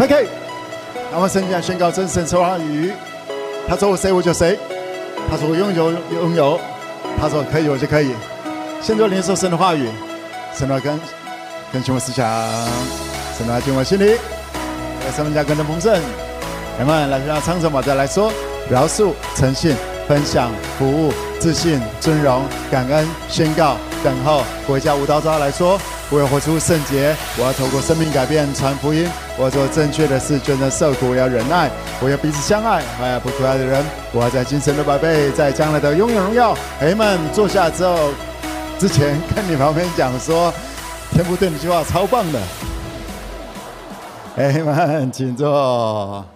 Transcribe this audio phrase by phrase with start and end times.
[0.00, 0.26] ，OK。
[1.12, 2.92] 那么圣经宣告真神说话语，
[3.68, 4.58] 他说我谁我就谁，
[5.28, 6.60] 他说我拥有拥有，
[7.20, 8.14] 他说可以我就可以。
[8.80, 9.88] 先做领受神的话语，
[10.54, 11.00] 神的跟
[11.72, 12.26] 跟循我思想，
[13.36, 14.12] 神的进我心里，
[15.04, 15.92] 来神们家跟的丰盛，
[16.78, 18.32] 人们来让唱什么再来说，
[18.70, 19.74] 饶恕、诚信、
[20.06, 25.78] 分享、服务、自信、尊荣、感恩、宣告、等候，回家舞蹈招来说。
[26.12, 29.08] 我要活出圣洁，我要透过生命改变传福音，
[29.38, 31.70] 我要做正确的事，真的受苦，我要忍耐，
[32.02, 36.52] 我要彼此相爱，我要不可爱的人，我要在今生的百倍，在将来的拥有荣耀。
[36.80, 38.10] 孩子们坐下之后，
[38.76, 40.52] 之前跟你旁边讲说，
[41.12, 42.40] 天父对你说话超棒的。
[44.34, 46.26] 孩子们请坐。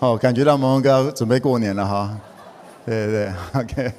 [0.00, 2.10] 哦，感觉到萌萌哥准备过年了哈。
[2.84, 3.92] 对对对，OK。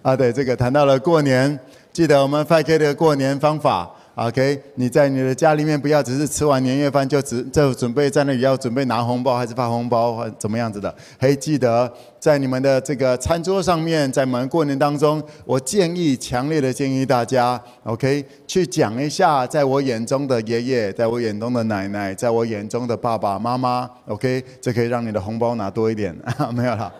[0.00, 1.60] 啊，对，这个谈到了过年。
[1.94, 4.60] 记得我们 5K 的过年方法，OK？
[4.74, 10.92] 你在你的家里面不要只是吃完年夜饭就只就准备在那里要准备拿红包还是发红包或怎么样子的？
[11.20, 11.88] 嘿，记得
[12.18, 18.26] 在你们的这个餐桌上面，在我们过年当中，我建议强烈的建议大家，OK？
[18.44, 24.44] 去讲一下，在我眼中的爷爷，在我眼中的奶奶，在我眼中的爸爸妈妈，OK？
[24.60, 26.12] 这可以让你的红包拿多一点，
[26.52, 26.92] 没有了。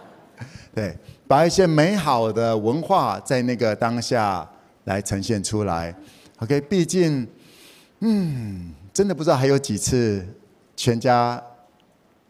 [0.73, 4.49] 对，把一些美好的文化在那个当下。
[4.85, 5.95] 来呈现出来
[6.39, 6.61] ，OK。
[6.63, 7.27] 毕竟，
[8.01, 10.27] 嗯，真的不知道还有几次
[10.77, 11.43] 全家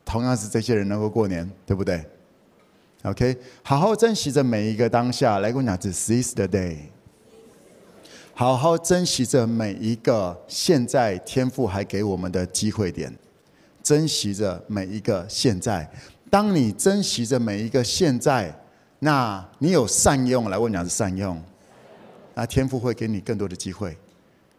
[0.04, 2.04] 同样是这些人能够过年，对不对
[3.02, 5.38] ？OK，好好珍惜着每一个当下。
[5.38, 6.76] 来跟我讲，这 is the day。
[8.34, 13.12] 好好珍惜着每一个现在天父还给我们的机会点，
[13.82, 15.88] 珍惜着每一个现在。
[16.30, 18.52] 当你珍惜着每一个现在，
[18.98, 20.50] 那你有善用。
[20.50, 21.40] 来，我讲是善用。
[22.34, 23.96] 那天父会给你更多的机会，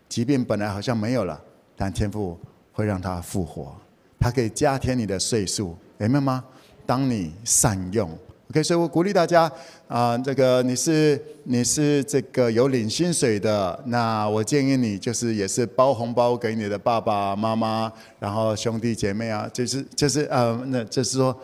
[0.07, 1.39] 即便本来好像没有了，
[1.75, 2.39] 但天父
[2.71, 3.75] 会让他复活，
[4.19, 6.43] 他可以加添你的岁数，明白吗？
[6.85, 8.09] 当你善用
[8.49, 9.51] ，OK，所以我鼓励大家
[9.87, 21.37] 啊、这个你是你是这个有领薪水的，那我建议你就是也是包红包给你的爸爸妈妈，然后兄弟姐妹啊，就是就是呃，那就是说。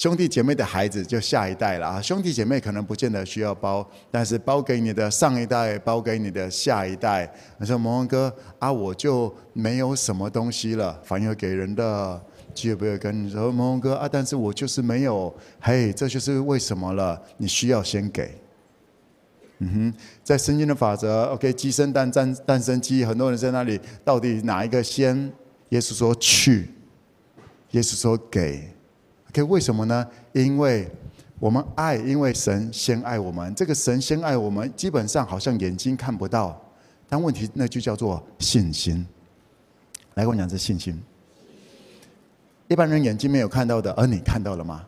[0.00, 2.00] 兄弟姐妹的孩子就下一代了啊！
[2.00, 7.30] 兄弟姐妹可能不见得需要包，但是包给你的上一代，包给你的下一代。
[7.58, 12.18] 你说萌萌哥啊，我就没有什么东西了，反而给人的，
[12.54, 15.30] 就不要跟你说萌萌哥啊，但是我就是没有，
[15.60, 17.22] 嘿，这就是为什么了。
[17.36, 18.40] 你需要先给。
[19.58, 19.94] 嗯哼，
[20.24, 25.30] 在圣经的法则，OK，鸡生蛋，蛋蛋生鸡，很多人在那里，到底哪一个先？
[25.68, 26.70] 耶稣说去，
[27.72, 28.66] 耶稣说给。
[29.32, 30.06] 可、okay, 为什么呢？
[30.32, 30.90] 因为
[31.38, 33.54] 我们爱，因为神先爱我们。
[33.54, 36.60] 这个神先爱我们，基本上好像眼睛看不到，
[37.08, 39.06] 但问题那就叫做信心。
[40.14, 41.00] 来跟我讲这信心。
[42.68, 44.84] 一般人眼睛没有看到的，而你看到了吗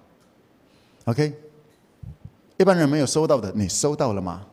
[1.06, 1.32] ？OK。
[2.58, 4.46] 一般人没有收到的，你收到了吗？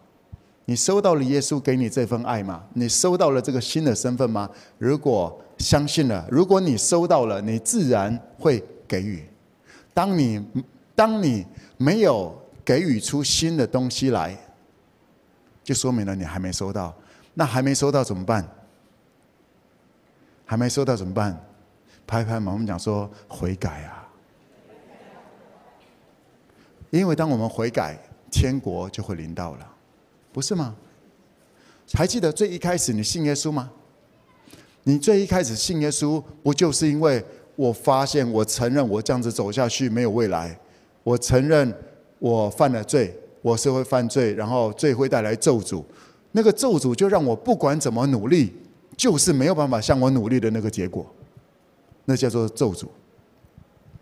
[0.65, 2.63] 你收到了耶稣给你这份爱吗？
[2.73, 4.49] 你收到了这个新的身份吗？
[4.79, 9.23] 如果相信了，如果你收到了，你自然会给予。
[9.99, 10.41] 当你
[10.95, 11.45] 当你
[11.75, 12.33] 没有
[12.63, 14.33] 给予出新的东西来，
[15.61, 16.95] 就说明了你还没收到。
[17.33, 18.49] 那还没收到怎么办？
[20.45, 21.37] 还没收到怎么办？
[22.07, 24.07] 拍拍嘛，我们讲说悔改啊。
[26.91, 27.99] 因为当我们悔改，
[28.31, 29.69] 天国就会临到了，
[30.31, 30.77] 不是吗？
[31.91, 33.69] 还记得最一开始你信耶稣吗？
[34.83, 37.21] 你最一开始信耶稣，不就是因为？
[37.59, 40.57] 我发现，我承认我这样子走下去没有未来。
[41.03, 41.75] 我承认
[42.17, 45.83] 我犯了罪，我是会犯罪，然后罪会带来咒诅。
[46.31, 48.53] 那个咒诅就让我不管怎么努力，
[48.95, 51.05] 就是没有办法像我努力的那个结果。
[52.05, 52.87] 那叫做咒诅。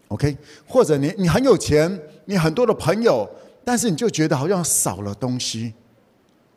[0.09, 0.37] OK，
[0.67, 3.27] 或者你你很有钱，你很多的朋友，
[3.65, 5.73] 但是你就觉得好像少了东西。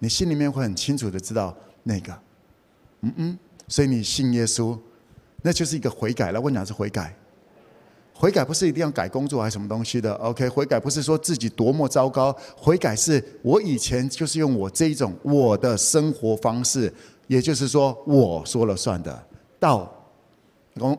[0.00, 2.12] 你心里面会很清楚的知道那个，
[3.00, 3.38] 嗯嗯，
[3.68, 4.78] 所以你信耶稣。
[5.42, 6.40] 那就是一个悔改了。
[6.40, 7.14] 我讲是悔改，
[8.12, 10.12] 悔改不是一定要改工作还是什么东西的。
[10.14, 16.92] OK，悔改不是说自己多么糟糕，悔改是我以前就是用我这一种我的生活方式，
[17.26, 19.26] 也就是说我说了算的。
[19.58, 19.90] 到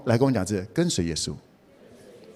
[0.06, 1.34] 来跟我讲是跟随耶稣，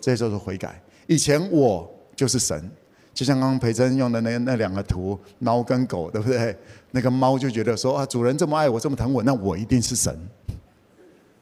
[0.02, 0.82] 这就是悔改。
[1.08, 2.70] 以前我就是神，
[3.14, 6.58] 就像刚刚培珍用的那那两个图，猫跟狗，对不对？
[6.92, 10.18] 那个猫就觉得说啊，主人这么爱我，这么疼我，那我一定是神。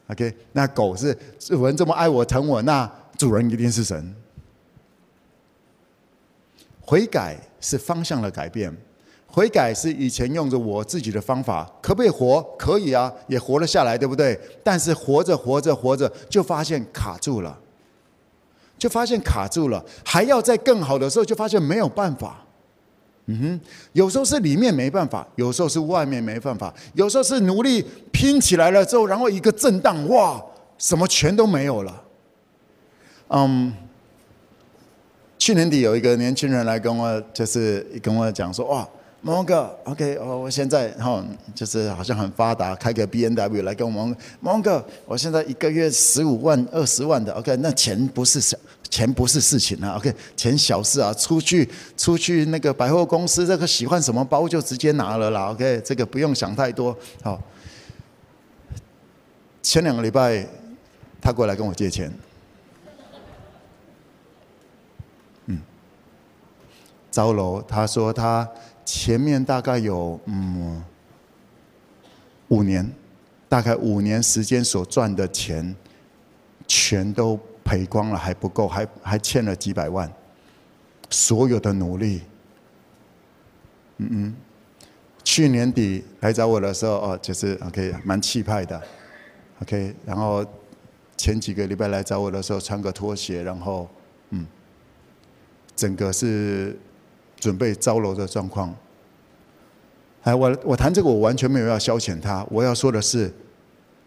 [0.08, 4.14] OK，那狗是主人这么爱我疼我，那主人一定是神。
[6.80, 8.70] 悔改是方向的改变，
[9.26, 12.42] 悔改是以前用着我自己的方法，可不可以活？
[12.58, 14.38] 可以啊，也活了下来，对不对？
[14.62, 17.58] 但是活着活着活着，就发现卡住了，
[18.76, 22.44] 就发现卡住了，还要在更好的时候，就发现没有办法。
[23.26, 23.60] 嗯哼，
[23.92, 30.42] 有时候是里面没办法，有时候是外面没办法，有时候是努力拼起来了之后，然后一个震荡，哇，
[30.76, 32.02] 什么全都没有了。
[33.28, 33.72] 嗯，
[35.38, 38.88] 去年底有一个年轻人来跟我，就是跟我讲说，哇。
[39.26, 41.24] 蒙哥，OK，哦，我现在哈、哦、
[41.54, 48.54] 就是好像很发达，开个 BMW 来跟我们蒙哥，我现在一个月十五万、二十万的，OK，那钱不是小，
[48.90, 51.66] 钱不是事情啊，OK，钱小事啊，出去
[51.96, 56.94] 出去那个百货公司，这个喜欢什么包就直接拿了啦，OK，这个不用想太多。
[57.22, 57.40] 好，
[59.62, 60.46] 前两个礼拜
[61.18, 62.12] 他过来跟我借钱，
[65.46, 65.58] 嗯，
[67.10, 68.46] 招楼，他说他。
[68.84, 70.84] 前面大概有嗯
[72.48, 72.88] 五年，
[73.48, 75.74] 大概五年时间所赚的钱，
[76.66, 80.12] 全都赔光了，还不够，还还欠了几百万。
[81.10, 82.22] 所有的努力，
[83.98, 84.36] 嗯嗯，
[85.22, 88.82] 去年底来找我的时候，哦，就是 OK，蛮气派的
[89.62, 90.44] ，OK，然后
[91.16, 93.88] 前几个礼拜来找我的时候，穿个拖鞋，然后
[94.30, 94.46] 嗯，
[95.74, 96.78] 整个是。
[97.44, 98.74] 准备招楼的状况，
[100.22, 102.42] 哎，我我谈这个，我完全没有要消遣他。
[102.48, 103.30] 我要说的是，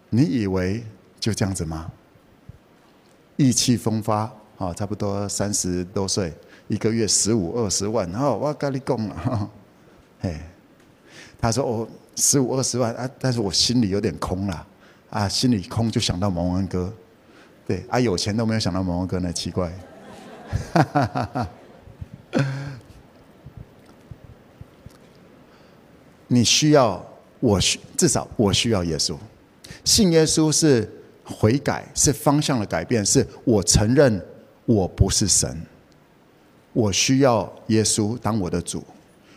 [0.10, 0.84] 你以为
[1.20, 1.92] 就这样子吗？
[3.36, 4.22] 意气风发
[4.58, 6.34] 啊，差不多三十多岁，
[6.68, 9.50] 一个月十五二十万，哦，我跟你讲了，
[10.22, 10.42] 哎，
[11.40, 14.68] 他说哦，十五二十万啊，但是我心里有点空了，
[15.12, 16.92] 啊，心里空就想到蒙恩哥，
[17.68, 19.72] 对，啊，有钱都没有想到蒙恩哥，那奇怪，
[20.74, 21.48] 哈哈哈哈。
[26.28, 27.04] 你需要，
[27.40, 29.16] 我需至少我需要耶稣，
[29.84, 30.90] 信耶稣是
[31.24, 34.22] 悔改，是方向的改变，是我承认
[34.66, 35.62] 我不是神，
[36.74, 38.84] 我需要耶稣当我的主，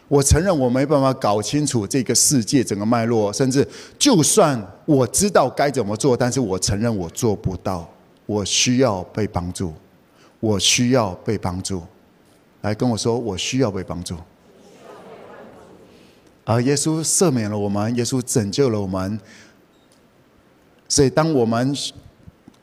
[0.09, 3.67] 我承认我没办法搞清楚这个世界整个脉络，甚至
[3.99, 7.89] 就算我知道该怎么做，但是我承认我做不到，
[8.27, 9.73] 我需要被帮助，
[10.41, 11.83] 我需要被帮助，
[12.63, 14.17] 来跟我说，我需要被帮助。
[16.51, 19.17] 啊耶稣赦免了我们，耶稣拯救了我们。
[20.89, 21.73] 所以，当我们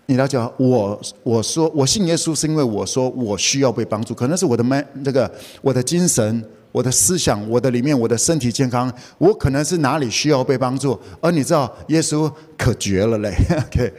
[0.07, 4.13] 你了解我，我说我信耶稣，是因为我说我需要被帮助。
[4.13, 6.43] 可能是我的麦这个我的精神、
[6.73, 10.99] 我的思想、我的里面、我的身体健康，我可能是哪里需要被帮助。
[11.21, 13.33] 而你知道，耶稣可绝了嘞。
[13.67, 13.93] OK，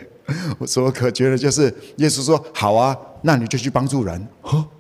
[0.59, 4.29] 我说可绝了，就是耶稣说好啊，那你就去帮助人。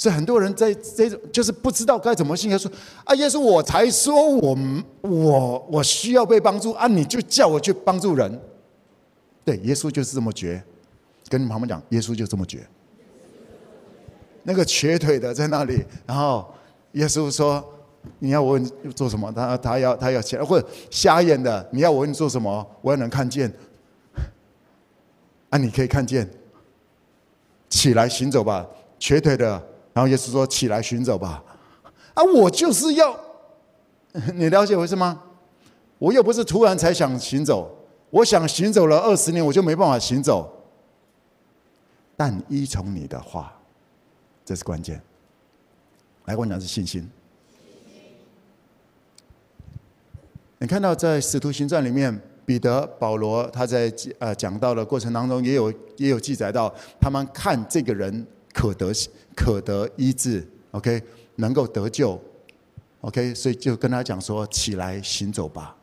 [0.00, 2.70] 所以很多人在这种就是不知道该怎么信耶稣
[3.02, 3.12] 啊！
[3.16, 4.56] 耶稣，我才说我
[5.00, 6.86] 我我需要被帮助啊！
[6.86, 8.40] 你就叫我去帮助人。
[9.44, 10.62] 对，耶稣就是这么绝。
[11.28, 12.64] 跟你旁边讲，耶稣就这么绝。
[14.44, 16.48] 那个瘸腿的在那里，然后
[16.92, 17.62] 耶稣说
[18.20, 18.56] ：“你要我
[18.94, 22.64] 做什么？”他他要他要起来，或者瞎眼的，你要我问你做什么？
[22.82, 23.52] 我要能看见。
[25.50, 26.30] 啊，你可以看见，
[27.68, 28.64] 起来行走吧，
[29.00, 29.60] 瘸腿的。
[29.98, 31.42] 然后耶稣说：“起来行走吧。”
[32.14, 33.18] 啊，我就是要，
[34.32, 35.20] 你了解我意思吗？
[35.98, 37.68] 我又不是突然才想行走，
[38.10, 40.48] 我想行走了二十年，我就没办法行走。
[42.16, 43.52] 但依从你的话，
[44.44, 45.02] 这是关键。
[46.26, 47.10] 来，我讲是信心。
[50.58, 58.24] 你看到在《使徒行传》里面，彼得、保罗他在呃讲到的过程当中，也有也有记载到，他们看这个人。
[58.58, 58.92] 可得
[59.36, 61.00] 可得医治，OK，
[61.36, 62.20] 能够得救
[63.02, 65.76] ，OK，所以就跟他讲说：“起来行走吧。”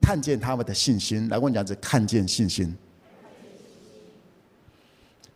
[0.00, 2.72] 看见他们的信心，来问讲者看见信心。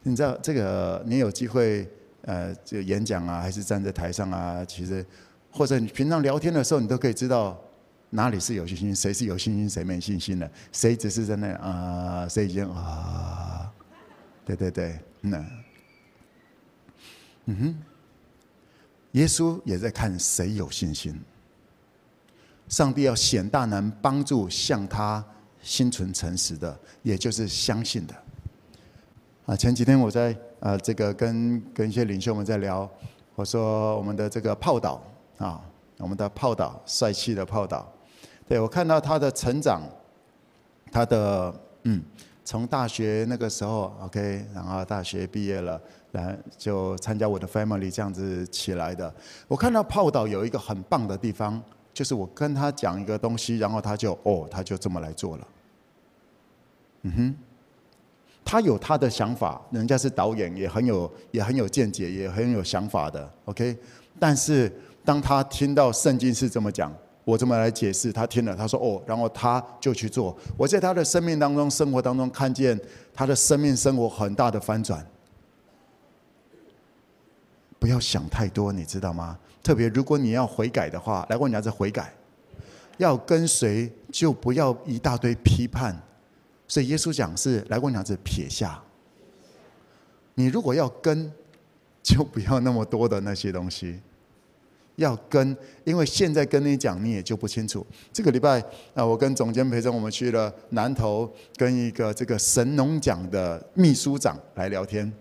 [0.05, 1.03] 你知道这个？
[1.05, 1.85] 你有机会
[2.23, 4.65] 呃，这个演讲啊，还是站在台上啊？
[4.65, 5.05] 其实，
[5.51, 7.61] 或者你平常聊天的时候，你都可以知道
[8.11, 13.69] 哪里是有信心，谁是有信心，谁没信心的，谁只是在那啊，谁已经啊，
[14.45, 15.39] 对对对，那。
[15.39, 15.63] 嗯
[17.47, 17.75] 嗯哼，
[19.13, 21.21] 耶稣也在看谁有信心。
[22.69, 25.23] 上帝要显大能帮助向他
[25.63, 28.15] 心存诚实的，也就是相信的。
[29.47, 32.91] 啊，前几天我在啊这个跟跟一些领袖们在聊，
[33.35, 35.03] 我说我们的这个炮导
[35.37, 35.63] 啊，
[35.99, 37.87] 我们的炮导帅气的炮导，
[38.49, 39.83] 对，我看到他的成长，
[40.91, 42.03] 他的嗯
[42.43, 45.79] 从大学那个时候，OK，然后大学毕业了，
[46.14, 49.12] 来就参加我的 family 这样子起来的。
[49.47, 55.49] 我看到泡岛有一个很棒的地方，就是我跟他讲一个东西，然后他就哦，他就这么来做了。
[57.02, 57.35] 嗯哼，
[58.44, 63.30] 他有他的想法，人家是导演，也很有也很有见解，也很有想法的。
[63.44, 63.76] OK，
[64.18, 64.73] 但是
[65.04, 66.92] 当他听到圣经是这么讲。
[67.26, 72.78] 我这么来解释，他听了，他说：“哦，然后他就去做。”我在他的生命当中、生活当中看见
[73.14, 75.02] 他的生命生活很大的翻转。
[77.78, 79.38] 不要想太多，你知道吗？
[79.62, 82.12] 特别如果你要悔改的话，来问你儿子悔改，
[82.99, 85.99] 要跟随就不要一大堆批判。
[86.66, 88.81] 所以耶稣讲是来问你要是撇下。
[90.35, 91.31] 你如果要跟，
[92.02, 94.00] 就不要那么多的那些东西。
[94.97, 97.85] 要跟，因为现在跟你讲，你也就不清楚。
[98.12, 98.62] 这个礼拜
[98.95, 105.12] 啊，我跟总监陪着我们去了南投，跟一个这个神农奖的秘书长来聊天，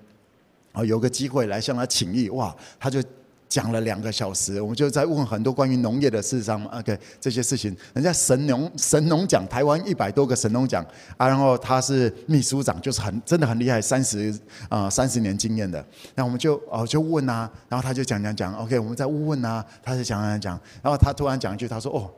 [0.73, 3.01] 啊，有个机会来向他请益，哇，他就。
[3.49, 7.77] 讲了两个小时，我们就在问很多关于农业的事上，OK，这些事情。
[7.93, 10.83] 人家神农神农奖，台湾一百多个神农奖
[11.17, 14.35] 啊，然后他是秘书长，就是很真的很厉害，三十
[14.69, 15.85] 啊三十年经验的。
[16.15, 22.09] 那我们就哦就问啊，然后他就讲讲讲，OK，我们再问问啊，他就讲讲讲，然后他突然讲一句，他说哦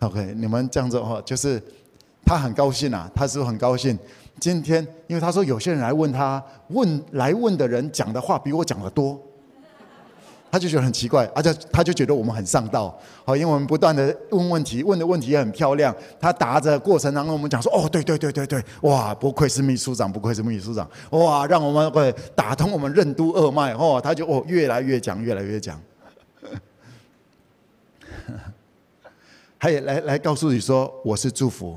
[0.00, 1.62] ，OK，你们这样子哦，就是
[2.24, 3.96] 他很高兴啊，他是不是很高兴？
[4.40, 9.18] 今天因为他说有些人来问他，问来问的人讲的话比我讲的多。
[10.50, 15.92] 他就觉得很奇怪，而且他就觉得我们很上道，好，因为我们不断的问问题，问的问题也很漂亮。
[16.20, 25.80] 他答着过程当中，我们讲说，哦，对对对对对，哇，不愧是秘书长，不愧是秘书长，哇，让我们会打通我们任督二脉，哦，他就哦越来越讲，越来越讲，
[29.58, 31.76] 他也来来告诉你说，我是祝福，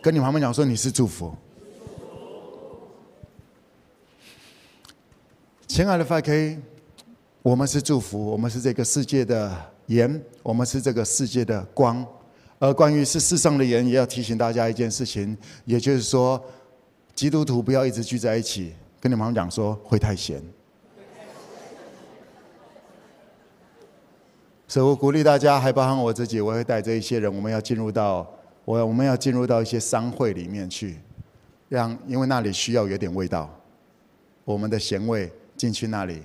[0.00, 1.34] 跟你旁边讲说你是祝福，
[5.74, 6.56] 亲爱的 FK，。
[7.42, 9.52] 我们是祝福，我们是这个世界的
[9.86, 12.06] 盐，我们是这个世界的光。
[12.60, 16.40] 而关于是世上的盐，也要提醒大家一件事情，也就是说，
[17.12, 18.72] 基督徒不要一直聚在一起。
[19.00, 20.40] 跟你们讲说会太咸。
[24.68, 28.24] 所以我鼓励大家，还包含我自己，我会带着一些人，我们要进入到
[28.64, 31.00] 我我们要进入到一些商会里面去，
[31.68, 33.52] 让因为那里需要有点味道，
[34.44, 36.22] 我们的咸味进去那里。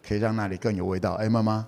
[0.00, 1.12] 可以让那里更有味道。
[1.16, 1.66] 哎，妈妈，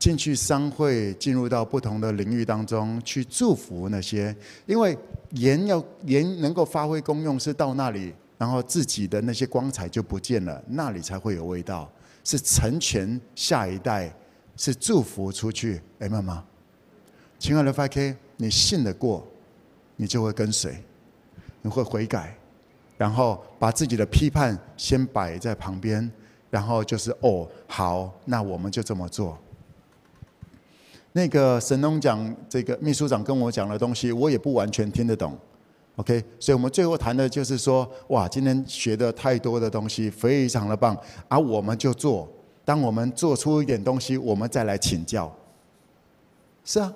[0.00, 4.34] 进去商会，进入到不同的领域当中去祝福那些，
[4.66, 4.98] 因为
[5.34, 11.88] 盐要盐能够发挥功用，是到那里，然后自己的那些光彩就不见了，那里才会有味道，
[12.24, 14.12] 是成全下一代，
[14.56, 15.80] 是祝福出去。
[16.00, 16.44] 哎，妈妈，
[17.38, 19.24] 亲爱的 5K，你信得过，
[19.94, 20.82] 你就会跟随，
[21.62, 22.36] 你会悔改，
[23.00, 26.12] 然后把自己的批判先摆在旁边。
[26.50, 29.38] 然后就是哦，好，那我们就这么做。
[31.12, 35.38] 那个神农讲这个秘书长跟我讲的东西，我也不完全听得懂。
[35.94, 40.96] OK，所以我们最后谈的就是说，哇，今天学的太多的东西，非常的棒。
[41.28, 42.28] 啊、我们就做，
[42.64, 45.32] 当我们做出一点东西，我们再来请教。
[46.64, 46.92] 是啊，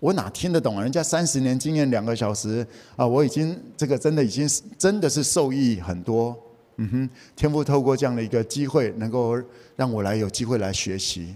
[0.00, 0.82] 我哪听得懂啊？
[0.82, 2.66] 人家三十年经验，两个小时
[2.96, 6.36] 啊，我已经这个真的已经真的是受益很多。
[6.76, 9.38] 嗯哼，天父透过这样的一个机会，能够
[9.76, 11.34] 让我来有机会来学习。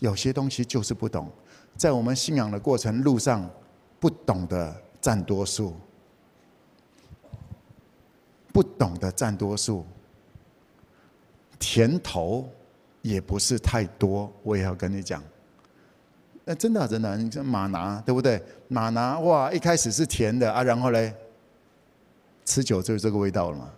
[0.00, 1.30] 有些东西就是不懂，
[1.76, 3.48] 在我们信仰的过程路上，
[3.98, 5.74] 不懂的占多数，
[8.52, 9.86] 不懂的占多数，
[11.58, 12.46] 甜头
[13.00, 14.30] 也不是太多。
[14.42, 15.22] 我也要跟你讲，
[16.44, 18.42] 那真的真的，你像马拿对不对？
[18.68, 21.14] 马拿哇，一开始是甜的啊，然后嘞，
[22.44, 23.70] 吃久就是这个味道了嘛。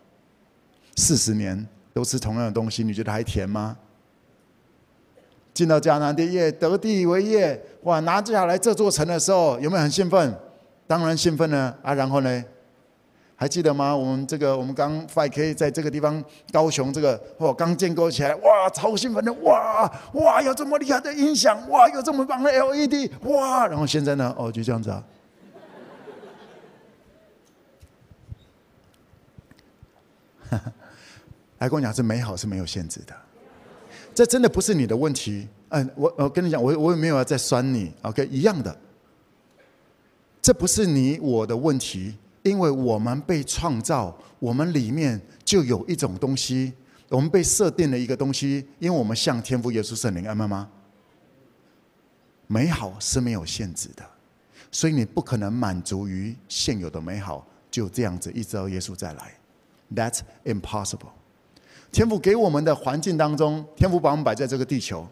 [0.96, 3.76] 四十年都吃同样的东西，你觉得还甜吗？
[5.52, 8.00] 进到迦南地业，得地为业，哇！
[8.00, 10.34] 拿下来这座城的时候，有没有很兴奋？
[10.86, 11.94] 当然兴奋了啊！
[11.94, 12.44] 然后呢？
[13.36, 13.94] 还记得吗？
[13.94, 16.22] 我们这个，我们刚 5K 在这个地方，
[16.52, 23.66] 高雄这个，哦，刚建构起来，哇，超兴奋的，哇哇，有这么厉害的音响，哇，有这么棒的 LED，哇！
[23.66, 24.34] 然后现在呢？
[24.38, 25.04] 哦，就这样子啊。
[30.50, 30.72] 哈哈。
[31.58, 33.14] 来跟我讲，是美好是没有限制的，
[34.14, 35.48] 这真的不是你的问题。
[35.70, 38.76] 嗯，我我跟你讲，我我也没有要再酸你，OK，一样的，
[40.42, 46.72] 这不是你我的问题，因为我们被创造，我们里面就有一种东西，
[47.08, 50.68] 我们被设定了一个东西，因为我们像天父耶稣圣灵，阿们吗？
[52.46, 54.04] 美好是没有限制的，
[54.70, 59.32] 所以你不可能满足于现有的美好，就这样子一直到耶稣再来。
[59.94, 61.12] That's impossible。
[61.90, 65.08] 天父给我们的环境当中，天父把我们摆在这个地球。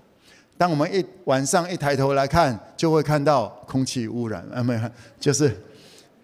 [0.59, 5.57] 当我们一晚上一抬头来看，就会看到空气污染，啊，没有，就是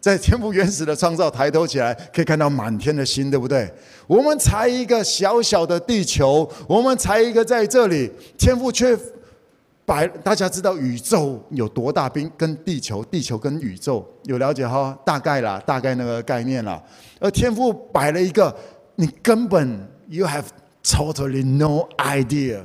[0.08, 3.70] 在天赋原始的创造，抬头起来可以看到满天的星，对不对？
[4.06, 8.98] 我们才一个小小的地球，我们才一个在这里，天赋却
[9.84, 12.08] 摆，大家知道宇宙有多大？
[12.08, 14.98] 冰跟地球，地球跟宇宙有了解哈？
[15.04, 16.82] 大概啦，大概那个概念啦。
[17.20, 18.56] 而天赋摆了一个，
[18.94, 20.46] 你根本 you have
[20.82, 22.60] totally no idea。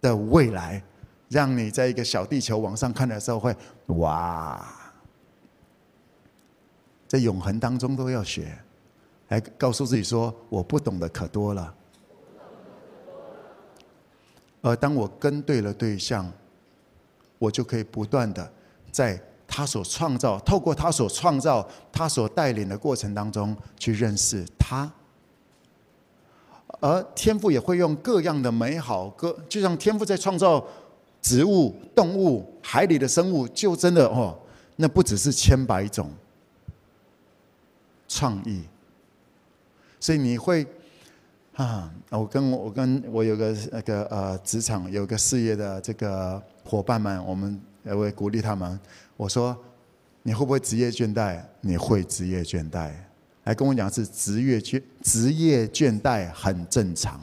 [0.00, 0.80] 的未来，
[1.28, 3.52] 让你在一个小地球往上看的时候，会
[3.86, 4.64] 哇，
[7.06, 8.56] 在永恒当中都要学，
[9.28, 11.74] 来告诉自己说，我不懂的可多了。
[14.62, 16.30] 而当我跟对了对象，
[17.38, 18.50] 我就可以不断的
[18.90, 24.90] 在他所创造，透过他所创造、他所带领的过程当中去认识他。
[26.80, 30.62] 而天赋也会用各样的美好，各就像天赋在创造
[31.22, 34.36] 植物、动物、海里的生物，就真的哦，
[34.74, 36.10] 那不只是千百种
[38.08, 38.62] 创意。
[39.98, 40.66] 所以你会
[41.54, 48.78] 啊，我跟我跟我有个那个呃职场有个事业的这个伙伴们，我们也会鼓励他们。
[49.16, 49.56] 我说，
[50.22, 51.42] 你会不会职业倦怠？
[51.62, 52.92] 你会职业倦怠。
[53.44, 57.20] 来跟我讲是职业倦职业倦怠很正常，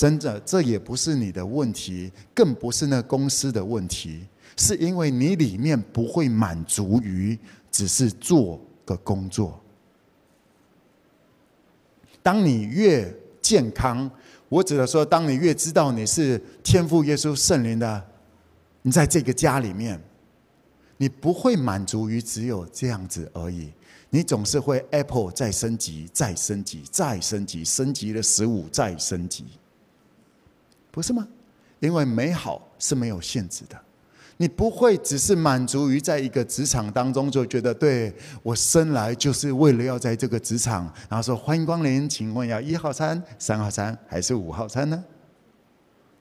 [0.00, 4.24] 真的，这也不是你的问题，更不是那公司的问题，
[4.56, 7.38] 是因为你里面不会满足于
[7.70, 9.60] 只是做个工作。
[12.22, 14.10] 当你越健康，
[14.48, 18.02] 我指的说，当你越知道你是天赋耶稣圣灵的，
[18.80, 20.00] 你在这个家里面，
[20.96, 23.70] 你不会满足于只有这样子而已。
[24.08, 29.44] 你总是会 Apple 再升级，再升级，再升级，升级了十五，再升级，
[30.90, 31.26] 不是吗？
[31.78, 33.80] 因为美好是没有限制的，
[34.36, 45.04] 你不会只是满足于在一个职场当中就觉得，对，我生来就是为了要在这个职场，然后说欢迎光临，请问要一号餐、三号餐还是五号餐呢？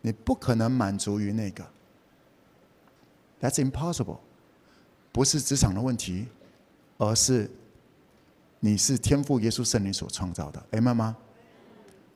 [0.01, 1.63] 你不可能满足于那个
[3.41, 4.19] ，That's impossible，
[5.11, 6.27] 不是职场的问题，
[6.97, 7.49] 而是。
[8.61, 11.15] 你是天赋耶稣圣灵所创造的，哎，妈妈，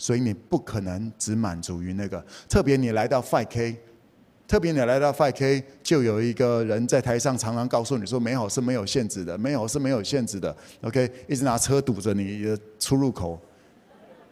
[0.03, 2.21] 所以你不可能只满足于那个。
[2.49, 3.77] 特别你来到 5K，
[4.45, 13.39] 特别你来到 5K，就有一个人在台上常常告诉你说：“美好是没有限制的，美好是没有限制的。” OK，一直拿车堵着你的出入口，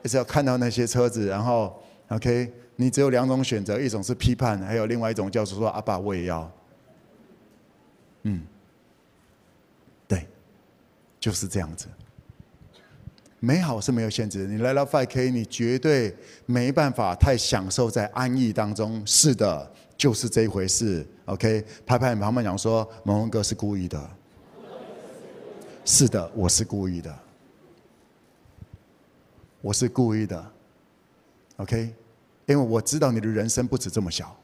[0.03, 6.51] 一直要看到那些车子，然后 OK，你只有两种选择：一种是批判，还有另外一种叫做说：“阿爸，我也要。”
[8.23, 8.41] 嗯，
[10.05, 10.27] 对，
[11.17, 11.87] 就是这样子。
[13.43, 14.45] 美好是没有限制。
[14.45, 19.01] 你来到 Five K，你绝对没办法太享受在安逸当中。
[19.03, 21.03] 是的，就是这一回事。
[21.25, 23.99] OK，拍拍你旁边讲说，蒙恩哥是故意的。
[25.83, 27.11] 是的，我是故意的。
[29.59, 30.51] 我是故意的。
[31.57, 31.91] OK，
[32.45, 34.37] 因为我知道你的人生不止这么小。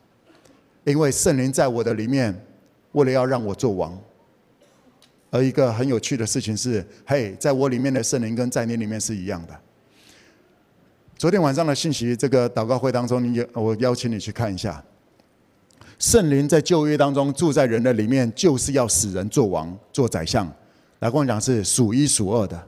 [0.86, 2.34] 因为圣灵在我的里面，
[2.94, 3.96] 为了要让我做王。
[5.30, 9.54] 而一个很有趣的事情是，嘿，在我里面的圣灵跟在你里面是一样的。
[11.18, 14.84] 昨天晚上的信息，这个祷告会当中，你我邀请你去看一下。
[16.00, 20.46] 圣灵在旧约当中住在人的里面，就是要使人做王、做宰相。
[21.00, 22.68] 来跟我讲是数一数二的。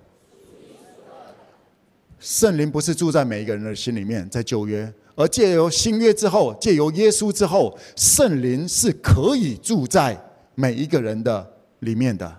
[2.20, 10.20] 圣灵不是住在每一个人的心里面，在旧约，而借由新约之后，借由耶稣之后，圣灵是可以住在
[10.56, 12.36] 每一个人的里面的。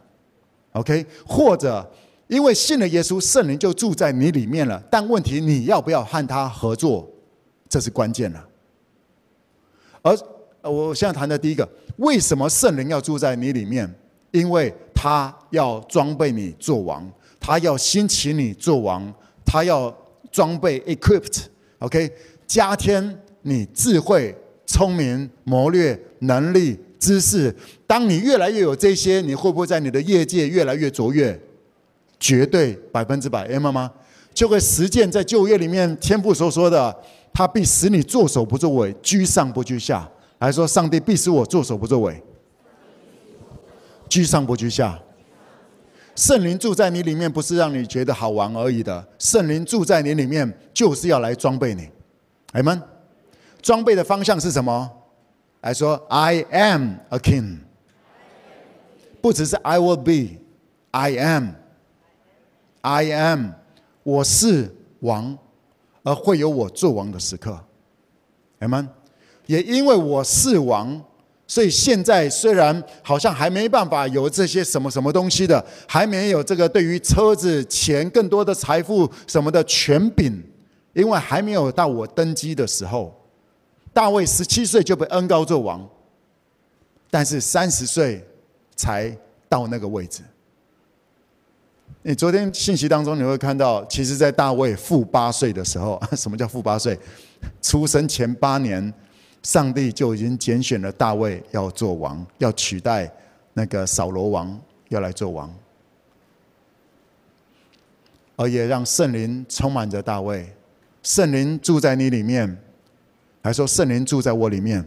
[0.73, 1.89] OK，或者
[2.29, 4.81] 因为信了耶稣，圣灵就住在你里面了。
[4.91, 7.09] 但问题，你要不要和他合作，
[7.69, 8.47] 这是关键了。
[10.03, 10.17] 而
[10.71, 13.93] 我现在谈的第一个，为什么圣灵要住在你里面？
[14.31, 17.05] 因为他要装备你做王，
[17.41, 19.13] 他要兴起你做王，
[19.45, 19.93] 他要
[20.31, 22.09] 装备 equipped，OK，
[22.47, 24.33] 加添你智慧、
[24.65, 26.79] 聪明、谋略、能力。
[27.01, 27.53] 知识，
[27.87, 31.37] 当你越来越有这些，你会不会在你的业界越来越卓越？
[32.21, 33.91] 绝对百分之百，哎，妈妈
[34.35, 36.95] 就会实践在就业里面天父所说的，
[37.33, 40.07] 他必使你作首不作尾，居上不居下。
[40.39, 42.23] 还说上帝必使我作首不作尾，
[44.09, 44.99] 居上不居下。
[46.15, 49.09] 圣灵住在你里面，不是让你觉得好玩而已的。
[49.19, 51.89] 圣灵住在你里面，就是要来装备你。
[52.53, 52.83] 哎们，
[53.63, 54.91] 装备的方向是什么？
[55.61, 57.59] 来说，I am a king，
[59.21, 63.51] 不只是 I will be，I am，I am，
[64.03, 65.37] 我是王，
[66.03, 67.63] 而会有我做王的时刻。
[68.61, 68.89] 阿门。
[69.45, 70.99] 也因为我是王，
[71.47, 80.43] 所以现在虽然好像还没办法有这些什么什么东西的，还没有这个对于车子、钱、更多的财富什么的权柄，
[80.95, 83.15] 因为还没有到我登基的时候。
[83.93, 85.89] 大卫十七岁就被恩膏做王，
[87.11, 88.25] 但是三十岁
[88.77, 89.17] 才
[89.49, 90.23] 到那个位置。
[92.03, 96.99] 你昨天信息当中你会看到，其实，在大卫负八岁的时候， 什么叫负八岁？
[97.61, 98.93] 出生前八年。
[99.43, 103.11] 上帝就已经拣选了大卫要做王，要取代
[103.55, 105.51] 那个扫罗王，要来做王，
[108.37, 110.47] 而也让圣灵充满着大卫，
[111.03, 112.55] 圣灵住在你里面，
[113.43, 114.85] 还说圣灵住在我里面，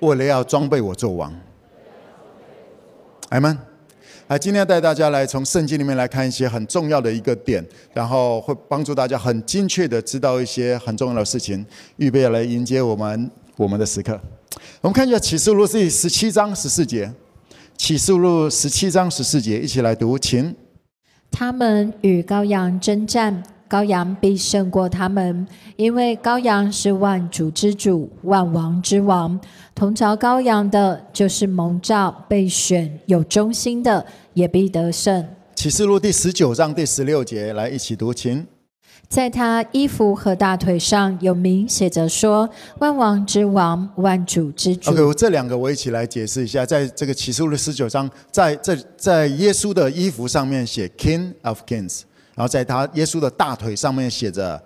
[0.00, 1.34] 为了要装备我做王，
[3.30, 3.58] 阿们。
[4.28, 7.62] 来，今天带大家来从圣经里面来看一些很重要的一个点，
[7.92, 14.18] 然后会帮助大家很精确的知道一些很重要的事情，预备来迎接我们我们的时刻。
[14.80, 17.12] 我们看一下启示录第十七章十四节，
[17.76, 20.54] 启示录十七章十四节，一起来读，请。
[21.30, 23.42] 他们与羔羊争战。
[23.72, 29.40] 羔羊必胜过他们，因为羔羊是万主之主、万王之王。
[29.74, 34.04] 同朝羔羊的，就是蒙召、被选、有忠心的，
[34.34, 35.26] 也必得胜。
[35.54, 38.46] 启示录第十九章第十六节，来一起读，请。
[39.08, 46.66] 在他衣服和大腿上有名写着说：“万王之王，万主之主。” OK，我这两个我一起来解释一下。
[46.66, 52.02] 在这个启示录的十九章，在这在耶稣的衣服上面写 “King of Kings”。
[52.34, 54.62] 然后在他耶稣的大腿上面写着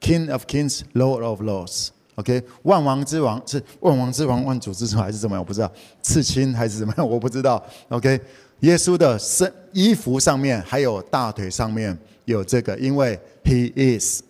[0.00, 1.88] “King of Kings, Lord of Lords”。
[2.16, 5.40] OK，万王之王是万王之王，万主之主还是怎么样？
[5.40, 7.08] 我不知道，刺青还是怎么样？
[7.08, 7.62] 我不知道。
[7.88, 8.20] OK，
[8.60, 14.22] 耶稣的身衣服上面还有大腿上面有这个，因为 He is，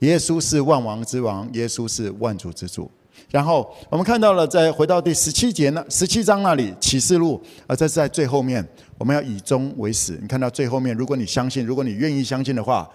[0.00, 2.90] 耶稣是万王之王，耶稣是万主之主。
[3.30, 8.66] 然后我们看到了，再回到第十七节那十七章那里启示录，啊这是在最后面，
[8.98, 10.18] 我们要以终为始。
[10.22, 12.88] 你看到最后面，如果你相信，如果你愿意相信的话，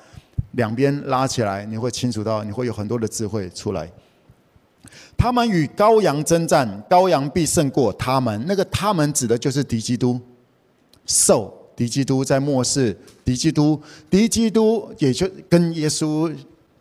[0.53, 3.89] 两边拉起来，你会清楚到，你会有很多的智慧出来。
[5.17, 8.43] 他们与羔羊征战，羔羊必胜过他们。
[8.47, 10.19] 那个他们指的就是敌基督，
[11.05, 13.79] 受敌基督在末世，敌基督，
[14.09, 16.33] 敌基督也就跟耶稣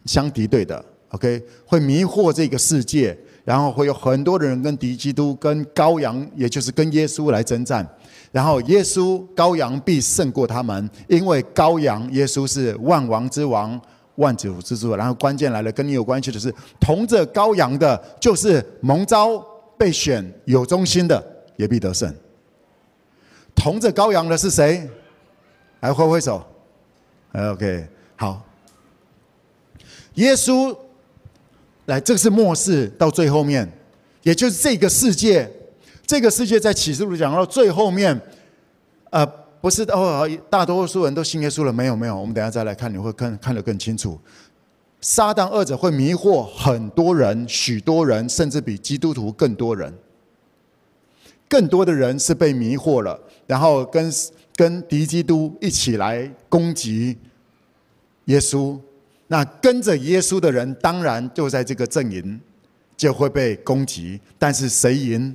[0.07, 0.83] 相敌对的。
[1.11, 3.19] OK，会迷惑这个世界。
[3.45, 7.87] 然后会有很多的人跟敌基督、跟羔羊，也就是跟耶稣来征战。
[8.31, 13.81] 然后耶稣羔羊必胜过他们，因为羔羊耶稣是万王之王、
[14.17, 14.95] 万主之主。
[14.95, 19.45] 然后关键来了，跟你有关系的是同着羔羊的，就是蒙召、
[19.77, 21.25] 被选、有忠心的，
[21.57, 22.15] 也必得胜。
[23.55, 24.89] 同着羔羊的是谁？
[25.81, 26.45] 来挥挥手。
[27.33, 28.45] OK，好。
[30.15, 30.77] 耶稣。
[31.91, 33.69] 来，这个是末世到最后面，
[34.23, 35.51] 也就是这个世界，
[36.07, 38.19] 这个世界在启示录讲到最后面，
[39.11, 39.27] 呃，
[39.61, 44.17] 不是哦，大多数人都信耶稣了，没有没有，我们等下再来看，你会看看得更清楚。
[45.01, 49.93] 撒旦恶者会迷惑很多人，许多人，甚至比基督徒更多人，
[51.49, 54.13] 更多的人是被迷惑了，然后跟
[54.55, 57.19] 跟敌基督一起来攻击
[58.27, 58.79] 耶稣。
[59.33, 62.41] 那跟着耶稣的人，当然就在这个阵营
[62.97, 64.21] 就会被攻击。
[64.37, 65.33] 但是谁赢？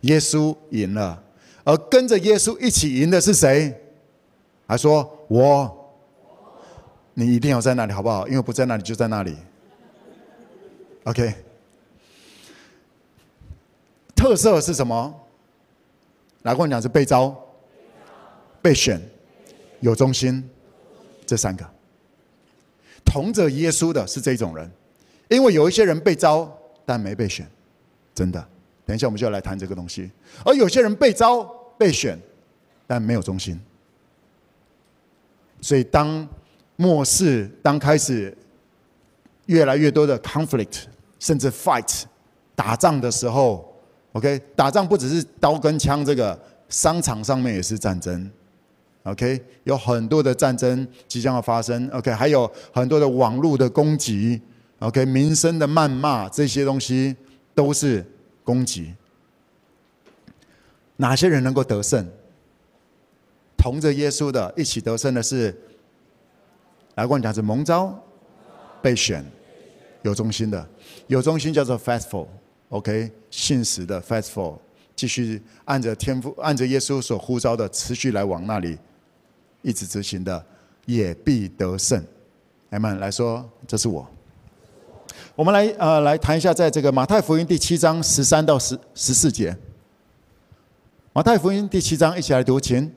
[0.00, 1.22] 耶稣赢了。
[1.62, 3.72] 而跟着耶稣一起赢的是谁？
[4.66, 5.94] 还说我，
[7.14, 8.26] 你一定要在那里，好不好？
[8.26, 9.36] 因为不在那里，就在那里。
[11.04, 11.32] OK。
[14.16, 15.14] 特色是什么？
[16.42, 17.32] 来跟我讲是被招、
[18.60, 19.00] 被选、
[19.78, 20.42] 有忠心，
[21.24, 21.64] 这三个。
[23.06, 24.70] 同着耶稣的是这种人，
[25.28, 26.46] 因为有一些人被招
[26.84, 27.48] 但没被选，
[28.14, 28.46] 真的。
[28.84, 30.10] 等一下我们就要来谈这个东西。
[30.44, 31.42] 而有些人被招
[31.78, 32.18] 被选，
[32.86, 33.58] 但没有忠心。
[35.60, 36.28] 所以当
[36.76, 38.36] 末世当开始
[39.46, 40.82] 越来越多的 conflict，
[41.18, 42.04] 甚至 fight
[42.54, 43.74] 打仗的时候
[44.12, 46.38] ，OK，打仗不只是刀跟枪，这个
[46.68, 48.30] 商场上面也是战争。
[49.06, 51.88] OK，有很多的战争即将要发生。
[51.90, 54.40] OK，还有很多的网络的攻击。
[54.80, 57.14] OK，民生的谩骂，这些东西
[57.54, 58.04] 都是
[58.42, 58.92] 攻击。
[60.96, 62.04] 哪些人能够得胜？
[63.56, 65.56] 同着耶稣的，一起得胜的是，
[66.96, 67.96] 来跟我讲是蒙召、
[68.82, 69.24] 被选、
[70.02, 70.68] 有忠心的。
[71.06, 72.26] 有忠心叫做 faithful。
[72.70, 74.58] OK，信实的 faithful。
[74.96, 78.78] 继续按着天赋、按着耶稣所呼召的，持续来往那里
[79.66, 80.46] 一直执行的，
[80.84, 82.00] 也必得胜。
[82.70, 84.06] 阿们来说，这是我。
[85.34, 89.56] 我们来呃来谈一下，在这个马太福音第七章十三到十十四节。
[91.12, 92.92] 马太福音第七章，一起来读，请。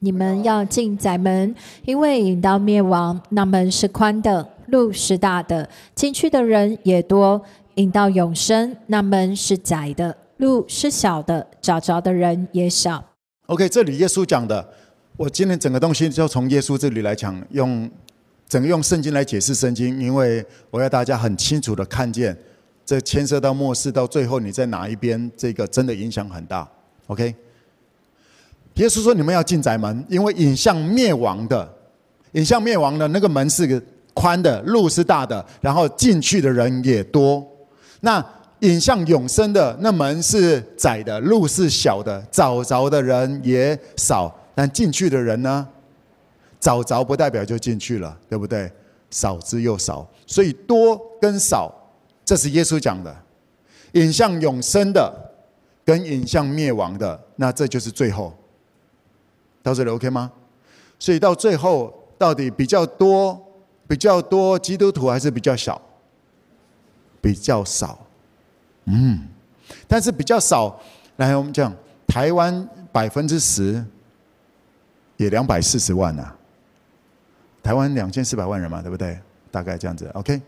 [0.00, 7.38] 你们要进窄门，因为引到灭亡，那门是宽的，路是大的，进去的人也多；
[7.74, 13.04] 引到永生，那门是窄的，路是小的，找着的人也少。
[13.46, 14.66] OK，这里耶稣讲的，
[15.16, 17.90] 我今天整个东西就从耶稣这里来讲，用。
[18.46, 22.36] 整个用圣经来解释圣经，因为我要大家很清楚的看见，
[22.84, 26.68] 这牵涉到末世，到最后你在哪一边，这个真的影响很大。
[27.06, 27.34] OK，
[28.74, 31.68] 耶稣说你们要进窄门，因为引向灭亡的，
[32.32, 37.44] 引向灭亡的那个门是宽的，路是大的，然后进去的人也多。
[38.00, 38.24] 那
[38.60, 45.68] 引向永生的那门是窄的，路是小的，找着的人也少，但进去的人呢？
[46.60, 48.72] 找着不代表就进去了，对不对？
[49.10, 51.72] 少之又少，所以多跟少，
[52.24, 53.14] 这是耶稣讲的。
[53.92, 55.12] 引向永生的，
[55.84, 58.32] 跟引向灭亡的，那这就是最后。
[59.62, 60.32] 到这里 OK 吗？
[60.98, 63.40] 所以到最后，到底比较多、
[63.86, 65.80] 比较多基督徒还是比较少？
[67.20, 67.98] 比较少。
[68.86, 69.20] 嗯，
[69.86, 70.80] 但是比较少。
[71.16, 71.72] 来，我们讲
[72.06, 73.84] 台湾百分之十，
[75.16, 76.32] 也两百四十万呐。
[77.62, 79.18] 台湾两千四百万人嘛，对不对？
[79.50, 80.40] 大概这样子，OK。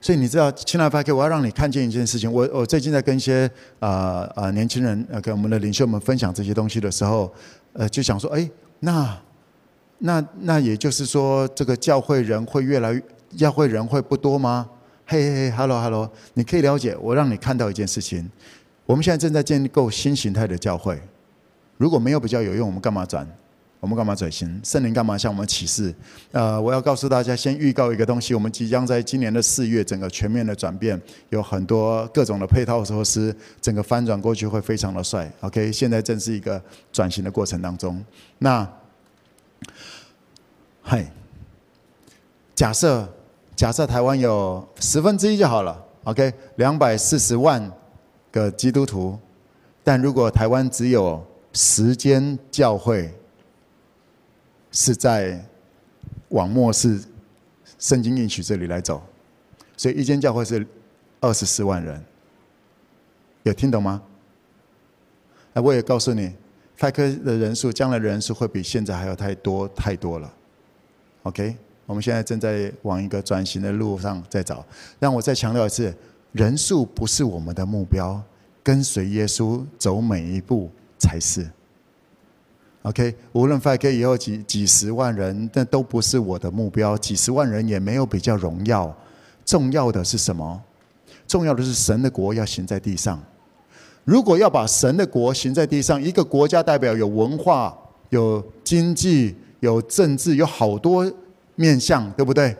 [0.00, 2.32] 所以你知道，亲爱的 K，我要让你看见一件事情。
[2.32, 7.32] 我我最近在跟一些啊啊、年轻人，呃，跟我们的领袖们分享这些东西的时候，
[7.72, 8.48] 呃，就想说，哎，
[8.80, 9.18] 那
[9.98, 13.02] 那那也就是说，这个教会人会越来越，
[13.36, 14.68] 教会人会不多吗？
[15.04, 18.30] 嘿嘿嘿，Hello Hello，你可以了解，我让你看到一件事情。
[18.86, 21.00] 我们现在正在建构新形态的教会，
[21.78, 23.26] 如果没有比较有用，我们干嘛转？
[23.80, 24.60] 我们干嘛转型？
[24.64, 25.94] 圣灵干嘛向我们启示？
[26.32, 35.32] 呃，我要告诉大家，先预告一个东西：我们即将在今年的四月，整个全面的转变，有很多各种的配套措施，整个翻转过去会非常的帅。
[35.42, 36.60] OK，现在正是一个
[36.92, 38.04] 转型的过程当中。
[38.38, 38.68] 那，
[40.82, 41.08] 嗨，
[42.56, 43.08] 假设
[43.54, 45.80] 假设台湾有十分之一就好了。
[46.02, 47.70] OK，两百四十万
[48.32, 49.16] 个基督徒，
[49.84, 51.24] 但如果台湾只有
[51.58, 53.12] 时间教会。
[54.70, 55.42] 是在
[56.28, 57.00] 往末世
[57.78, 59.02] 圣经应许这里来走，
[59.78, 60.64] 所以一间教会是
[61.20, 62.04] 二十四万人，
[63.44, 64.02] 有听懂吗？
[65.54, 66.34] 那我也告诉你，
[66.76, 70.30] 派科的人数，将来的人数会比现在还要太多太多了。
[71.22, 74.64] OK，我们现在正在往一个转型的路上在找。
[75.00, 75.92] 让我再强调一次，
[76.32, 78.22] 人数不是我们的目标，
[78.62, 81.48] 跟随耶稣走每一步才是。
[82.82, 86.96] OK，无论 5K 以后几几十万人，那都不是我的目标。
[86.96, 88.96] 几十万人也没有比较荣耀，
[89.44, 90.62] 重要的是什么？
[91.26, 93.22] 重要的是神的国要行在地上。
[94.04, 97.76] 如果要把神的国行在地上，一个国家代表有文化、
[98.08, 101.12] 有经济、有政治，有好多
[101.56, 102.56] 面向，对不对？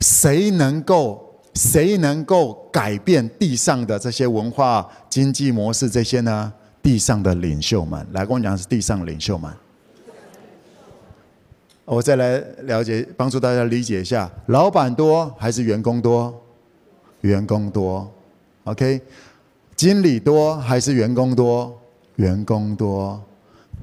[0.00, 6.52] 谁能够谁能够改变地上的这些文化、经济模式这些呢？
[6.80, 9.52] 地上的领袖们，来跟我讲是地上领袖们。
[11.84, 16.32] 我再来了解，帮助大家理解一下：老板多还是员工多？
[17.22, 18.08] 员工多。
[18.62, 19.00] OK，
[19.74, 21.76] 经理多还是员工多？
[22.14, 23.20] 员工多。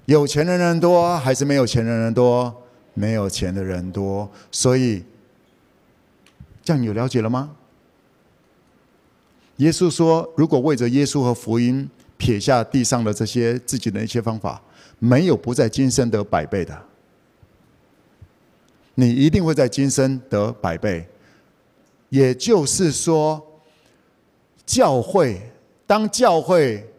[0.05, 2.55] 有钱的人多还是没有钱的人多？
[2.93, 4.29] 没有钱的人多。
[4.49, 5.03] 所以，
[6.63, 7.51] 这样你有了解了吗？
[9.57, 14.59] 耶稣说：“如果为着耶稣和福音。”撇下地上的这些自己的一些方法，
[14.99, 16.81] 没有不在今生得百倍的。
[18.93, 21.05] 你一定会在今生得百倍。
[22.07, 23.45] 也就是说，
[24.65, 25.41] 教会
[25.85, 26.89] 当教会。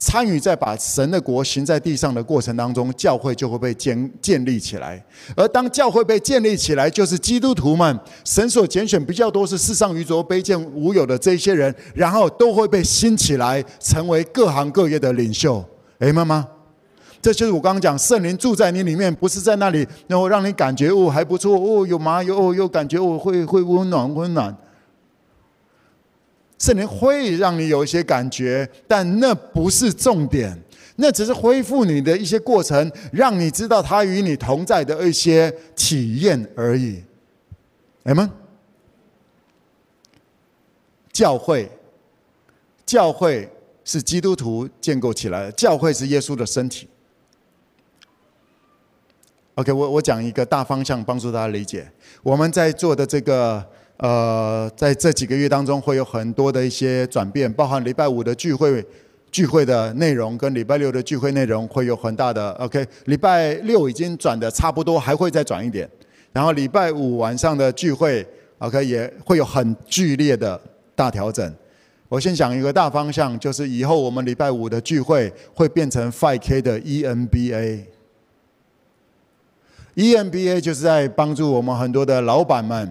[0.00, 5.04] 参与在把神的国行在地上的过程当中，教会就会被建建立起来。
[5.36, 15.62] 而当教会被建立起来，就是基督徒们，神所拣选比较多是世上愚拙、卑贱、无有的这些人，然后都会被兴起来，成为各行各业的领袖。
[15.98, 16.48] 哎，妈妈，
[17.20, 24.56] 这就是我刚刚讲，圣灵住在你里面，不是在那里，然后让你感觉哦还不错哦，有麻油哦，有感觉哦，会会温暖温暖。
[26.60, 30.56] 圣灵会让你有一些感觉，但那不是重点，
[30.96, 37.02] 那只是恢复你的一些过程，让你知道他与你同在的一些体验而已。
[38.04, 38.30] 阿们，
[41.10, 41.70] 教会
[42.84, 43.50] 教会
[43.82, 46.86] 是基督徒建构起来的，教会是耶稣的身体。
[49.54, 51.90] OK，我我讲一个大方向，帮助大家理解。
[52.22, 53.66] 我们在做的这个，
[54.02, 58.82] 呃，在这几个月当中，会有很多的一些转变，包含礼拜五的聚会，
[59.30, 62.86] 聚会的内容跟礼拜六的聚会内容会有很大的 OK。
[63.04, 65.86] 礼拜六已经转的差不多，还会再转一点。
[66.32, 70.58] 然后礼拜五晚上的聚会，OK，也会有很剧烈的
[70.94, 71.54] 大调整。
[72.08, 77.84] 我先讲一个大方向，就是以后我们礼拜五的聚会会变成 5K 的 EMBA。
[79.94, 82.90] EMBA 就是在帮助我们很多的老板们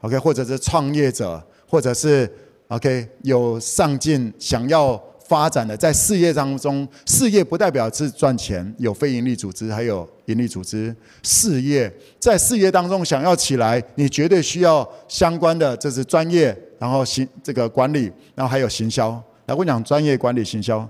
[0.00, 2.30] ，OK，或者是创业者，或者是
[2.68, 10.94] OK 有上进想要发展的，在事业当中，事业不代表是赚钱，有非盈利组织，还有盈利组织。
[11.22, 16.56] 事业在事业当中想要起来，你绝对需要相关的，这是专业。
[16.80, 19.10] 然后行这个管理，然后还有行销。
[19.46, 20.88] 来，我讲专业管理行销。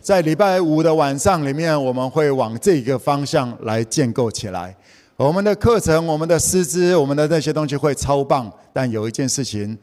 [0.00, 4.76] 在礼拜五的晚上里面，我们会往这个方向来建构起来。
[5.20, 8.50] 我们的课程、我们的师资、我们的那些东西会超棒。
[8.72, 9.76] 但有一件事情，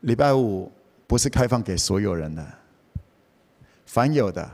[0.00, 0.68] 礼拜五
[1.06, 2.44] 不是开放给所有人的，
[3.86, 4.50] 凡有的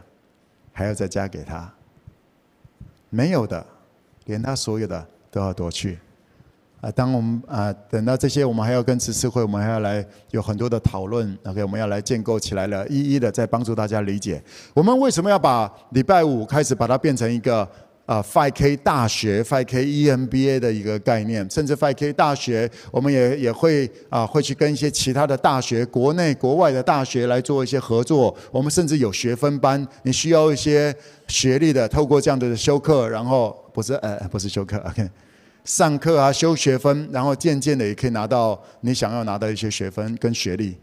[0.70, 1.72] 还要再加给他，
[3.08, 3.64] 没有的，
[4.26, 5.98] 连他所有的都要夺去。
[6.82, 11.36] 啊，当我们啊等到这些，我们还要跟慈事会，我们还要来有很多的讨论。
[11.44, 14.44] OK，我们要来建构起来了，一一的再帮助大家理解。
[14.74, 17.66] 我们为什么要把礼拜五开始把它变成一个
[18.08, 28.34] 啊 5K 大学、5K EMBA 的一个概念，甚至 5K 大学，我们也也会啊会去跟一些其他的大学、国内国外的大学来做一些合作。
[28.50, 30.94] 我们甚至有学分班，你需要一些
[31.26, 35.06] 学历的，透过这样的修课，然后不是呃不是修课，OK。
[35.66, 40.78] 上课啊，修学分，然后渐渐的也可以拿到你想要拿到一些学分跟学历。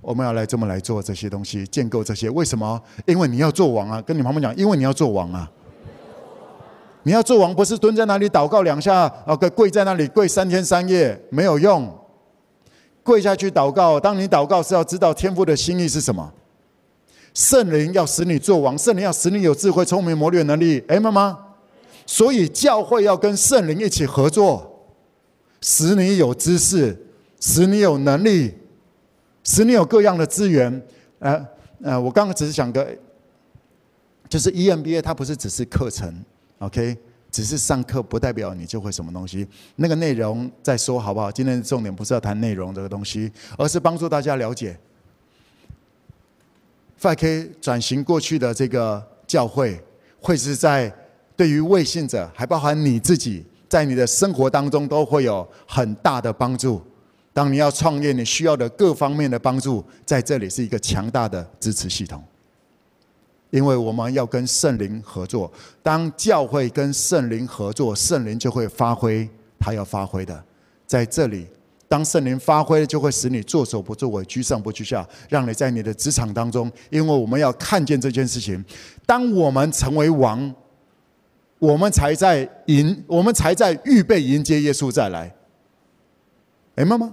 [0.00, 2.30] 我们要来这么来做这些东西，建构这些。
[2.30, 2.82] 为什么？
[3.04, 4.00] 因为你要做王啊！
[4.00, 5.50] 跟你旁边讲，因为你要做王啊！
[7.06, 11.88] 你要做王，不是蹲在那里祷告两下，啊，跪在那里跪三天三夜没有用。
[13.04, 16.32] 跪下去祷告，当你祷告是要知道天父的心意是什么。
[17.32, 20.82] 圣灵要使你做王，圣灵要使你有智慧、聪明、谋略能力。
[20.88, 21.38] 哎，妈妈。
[22.06, 24.88] 所以教会要跟圣灵一起合作，
[25.60, 27.06] 使你有知识，
[27.38, 28.52] 使你有能力，
[29.44, 30.82] 使你有各样的资源。
[31.20, 31.46] 呃
[31.84, 32.84] 呃，我刚刚只是想个，
[34.28, 36.12] 就是 EMBA 它不是只是课程
[36.58, 36.96] ，OK，
[37.30, 39.46] 只是上课不代表你就会什么东西。
[39.76, 41.30] 那个内容再说好不好？
[41.30, 44.78] 今天重点不是要谈内容这个东西，而是帮助大家了解
[47.00, 49.82] 5K 转型过去的这个教会
[50.20, 50.94] 会是在。
[51.38, 56.80] 对于未信者，还包含你自己，在你的生活当中都会有很大的帮助。
[57.34, 62.24] 当你要创业，你需要的各方面的帮助，在这里是一个强大的支持系统。
[63.56, 65.50] 因为我们要跟圣灵合作，
[65.82, 69.26] 当教会跟圣灵合作，圣灵就会发挥
[69.58, 70.44] 他要发挥的。
[70.86, 71.46] 在这里，
[71.88, 78.62] 当圣灵发挥，就会使你作首不作尾，居上不居下，让你在你的职场当中，因为我们要看见这件事情，
[79.06, 80.54] 当我们成为王。
[81.58, 85.34] 我们才在迎，我们才在预备迎接耶稣再来。
[86.74, 87.10] 哎，妈妈，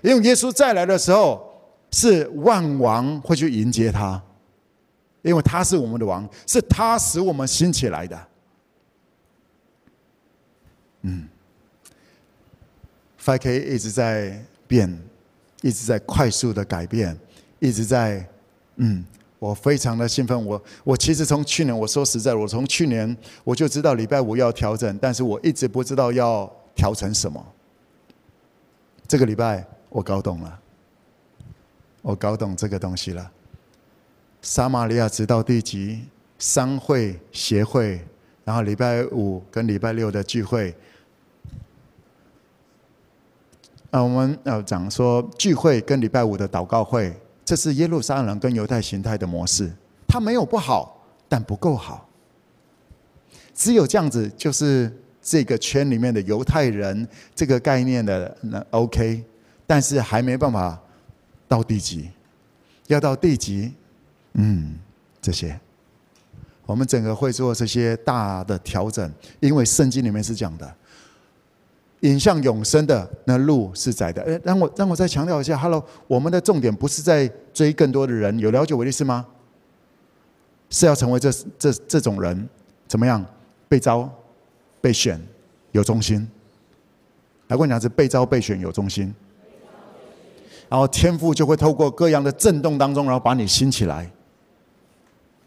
[0.00, 1.44] 因为耶稣再来的时候，
[1.90, 4.20] 是万王会去迎接他，
[5.22, 8.28] 因为他是我们的王，是他使我们兴起来的。
[11.02, 11.28] 嗯
[13.18, 15.02] ，FK 一直在变，
[15.62, 17.16] 一直在快速的改变，
[17.58, 18.28] 一直在
[18.76, 19.04] 嗯。
[19.38, 27.44] 我非常的兴奋，我我其实从去年，我说实在，我从去年我就知道礼拜五要调整，但是我一直不知道要调成什么。
[29.08, 30.60] 这个礼拜我搞懂了，
[32.02, 33.32] 我搞懂这个东西了。
[34.42, 36.02] 撒玛利亚直到地极
[36.38, 38.04] 商会协会，
[38.44, 40.74] 然后礼拜五跟礼拜六的聚会，
[43.92, 47.14] 啊，我们要讲说聚会跟礼拜五的祷告会。
[47.44, 49.70] 这是耶路撒冷跟犹太形态的模式，
[50.08, 52.08] 它没有不好，但不够好。
[53.52, 59.22] 只有这样子，就是这个圈里面的犹太人这个概念的那 OK，
[59.66, 60.80] 但是还没办法
[61.46, 62.10] 到地极，
[62.86, 63.72] 要到地极，
[64.34, 64.78] 嗯，
[65.20, 65.58] 这些
[66.66, 70.74] 我们整个会做这些大的调整，因为圣经里面是讲的。
[72.00, 74.20] 引向永生的那路是窄的。
[74.24, 79.24] 哎，让我让我再强调一下，Hello，我们的重点不是在追更多的人，有了解我的意思吗？
[80.68, 82.48] 是要成为这这这种人，
[82.88, 83.24] 怎么样？
[83.68, 84.12] 被招、
[84.80, 85.20] 被选、
[85.70, 86.28] 有忠心。
[87.46, 89.14] 来，我讲是被招、被选、有忠心。
[90.68, 94.10] 然后天赋就会透过各样的震动当中，然后把你兴起来。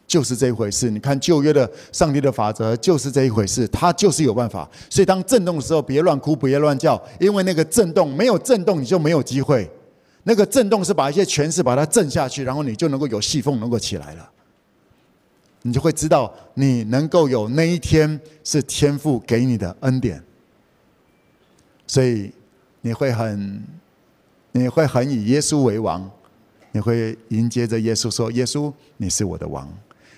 [0.07, 0.89] 就是这一回事。
[0.89, 4.69] 你看旧约的上帝的法则就是这一回事，他就是有办法。
[4.89, 9.69] 所以当震动的时候，别乱哭，别乱叫，因为那个震动没有震动，你就没有机会。
[10.23, 14.29] 那个震动是把一些权势把它震下去，然后你就能够有细缝能够起来了。
[15.61, 20.23] 你就会知道，你能够有那一天是天父给你的恩典。
[21.87, 22.31] 所以
[22.81, 23.63] 你会很，
[24.51, 26.09] 你会很以耶稣为王，
[26.71, 29.71] 你会迎接着耶稣说：“耶稣，你是我的王。”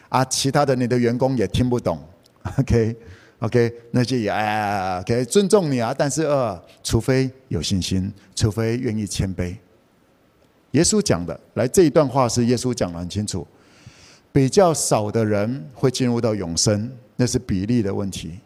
[0.09, 2.01] 啊，其他的你的员工也听不懂，
[2.59, 9.55] OK，OK，那就也哎，OK，尊重你啊，但是呃，除非有信心，除非愿意谦卑。
[10.71, 13.45] 耶稣讲的，来这一段话是耶稣讲的很清楚，
[14.31, 18.39] 比较少的人会进入到永生，那是比例的问题，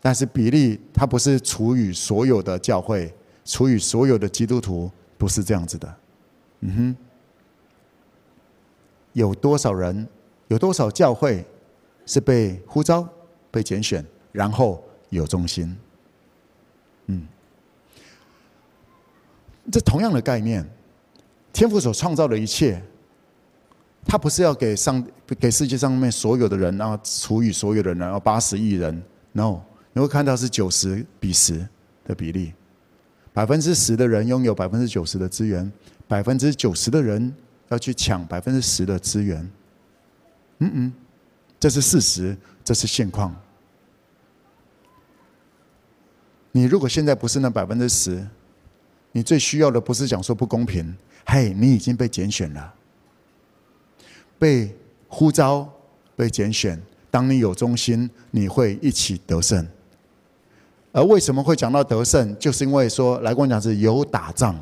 [0.00, 3.12] 但是比例它不是除以所有的教会，
[3.44, 5.94] 除以所有的基督徒，不是这样子的，
[6.60, 6.96] 嗯哼，
[9.12, 10.06] 有多少人？
[10.54, 11.44] 有多少教会
[12.06, 13.06] 是被呼召、
[13.50, 15.76] 被拣选，然后有忠心？
[17.06, 17.26] 嗯，
[19.72, 20.64] 这同样的概念，
[21.52, 22.80] 天父所创造的一切，
[24.06, 25.04] 他不是要给上
[25.40, 29.02] 给世界上面所有的人，然后除以所有的人，然后八十亿人
[29.32, 29.60] ，no，
[29.92, 31.66] 你会看到是九十比十
[32.04, 32.52] 的比例，
[33.32, 35.72] 百分之十的人拥有百分之九十的资源，
[36.06, 37.34] 百分之九十的人
[37.70, 39.50] 要去抢百分之十的资源。
[40.58, 40.92] 嗯嗯，
[41.58, 43.34] 这是事实，这是现况。
[46.52, 48.24] 你如果现在不是那百分之十，
[49.12, 50.96] 你最需要的不是讲说不公平，
[51.26, 52.74] 嘿，你已经被拣选了，
[54.38, 54.74] 被
[55.08, 55.68] 呼召，
[56.14, 56.80] 被拣选。
[57.10, 59.66] 当你有忠心，你会一起得胜。
[60.92, 64.56] 而为什么会讲到得胜，就是因为说，来跟我讲是有打仗。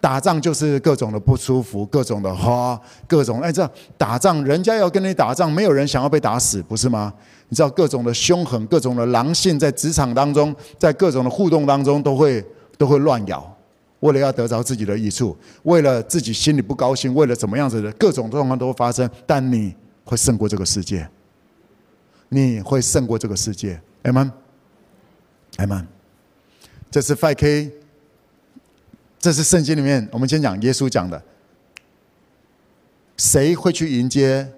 [0.00, 7.12] 打仗就是各种的不舒服，各种的哈，各种哎，这打仗，人家要跟你打仗，没有人想要被打死，不是吗？
[7.50, 12.42] 你知道各种的凶狠，各种的狼性，在职场当中，在各种的互动当中，都会
[12.78, 13.54] 都会乱咬，
[13.98, 19.74] 为了要得着自己的益处，为了自己心里不高兴，为了怎么样子的各种状况都会发生，但你
[20.04, 21.06] 会胜过这个世界，
[22.30, 25.84] 你会胜过这个世界，Amen，Amen，
[26.90, 27.79] 这是 5K。
[29.20, 31.22] 这是圣经里面，我们先讲耶稣讲的。
[33.18, 34.50] 谁会去迎接？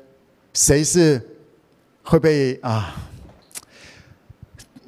[0.55, 1.21] 谁是
[2.05, 2.95] 会被啊？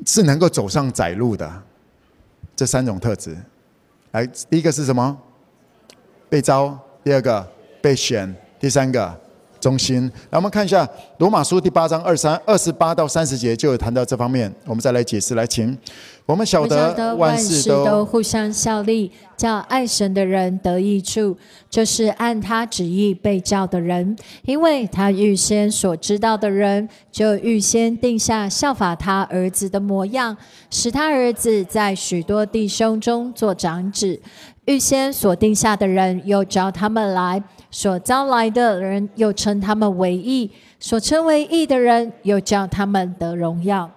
[0.06, 1.62] 是能够走上窄路的？
[2.54, 3.36] 这三种特质。
[4.12, 5.20] 来，第一个是什么？
[6.30, 6.78] 被招。
[7.02, 7.52] 第二个
[7.82, 8.32] 被选。
[8.60, 9.20] 第三个
[9.64, 10.04] 忠心。
[10.28, 10.86] 来，我们看一下
[11.16, 14.54] 罗马书第八章二三二十八到三十节，就有谈到这方面。
[14.66, 15.76] 我们再来解释，来，请。
[16.26, 21.36] 我们晓得万事都互相效力，叫爱神的人得益处，
[21.68, 24.16] 就是按他旨意被召的人。
[24.44, 30.34] 因为他预先所知道的人，就预先定下效法他儿子的模样，
[30.70, 34.18] 使他儿子在许多弟兄中做长子。
[34.66, 37.38] 预先所定下的人，又召他们来；
[37.70, 40.50] 所招来的人，又称他们为义；
[40.80, 43.90] 所称为义的人，又叫他们得荣耀。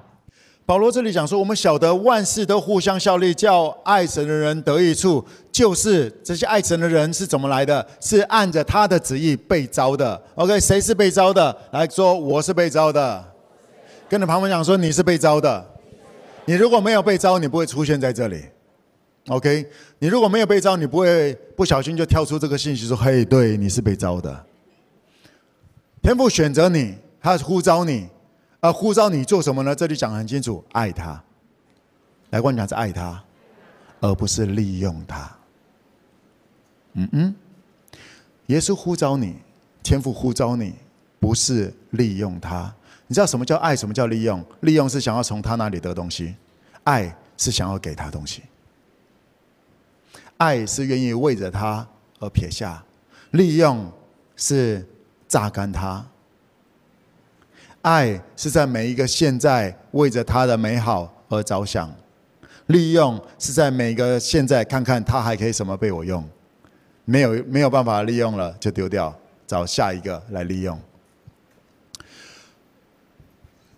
[0.66, 5.24] 保罗这里讲说，我们晓得万事都互相效力，叫爱神的人得益处。
[5.50, 7.88] 就是这些爱神的人是怎么来的？
[8.02, 10.22] 是按着他的旨意被招的。
[10.36, 11.56] OK，谁是被招的？
[11.72, 13.24] 来说，我是被招的。
[14.10, 15.66] 跟着旁边讲说，你是被招的。
[16.44, 18.44] 你如果没有被招，你不会出现在这里。
[19.28, 19.70] OK，
[20.00, 24.46] 你如果没有被招，你不会不小心就跳出这个信息说：“嘿，对，你是被招的。”
[26.02, 28.08] 天父选择你，他呼召你。
[28.60, 29.76] 而呼召你做什么呢？
[29.76, 31.22] 这里讲得很清楚，爱他。
[32.32, 33.24] 来，我讲是爱他，
[34.00, 35.30] 而不是利用他。
[36.94, 37.36] 嗯嗯，
[38.48, 39.36] 耶稣呼召你，
[39.84, 40.74] 天父呼召你，
[41.20, 42.74] 不是利用他。
[43.06, 43.76] 你知道什么叫爱？
[43.76, 44.44] 什么叫利用？
[44.62, 46.36] 利用是想要从他那里得东西，
[46.84, 48.42] 爱是想要给他东西。
[50.38, 51.88] 爱是愿意为着他
[52.20, 52.84] 而撇下，
[53.32, 53.92] 利用
[54.36, 54.86] 是
[55.28, 56.06] 榨干他。
[57.82, 61.94] 爱是在每一个现在为着他的美好而着想，
[62.68, 66.28] 利用是在每一个现在看看他还可以什么被我用，
[67.06, 69.14] 没有没有办法利用了就丢掉，
[69.46, 70.78] 找下一个来利用。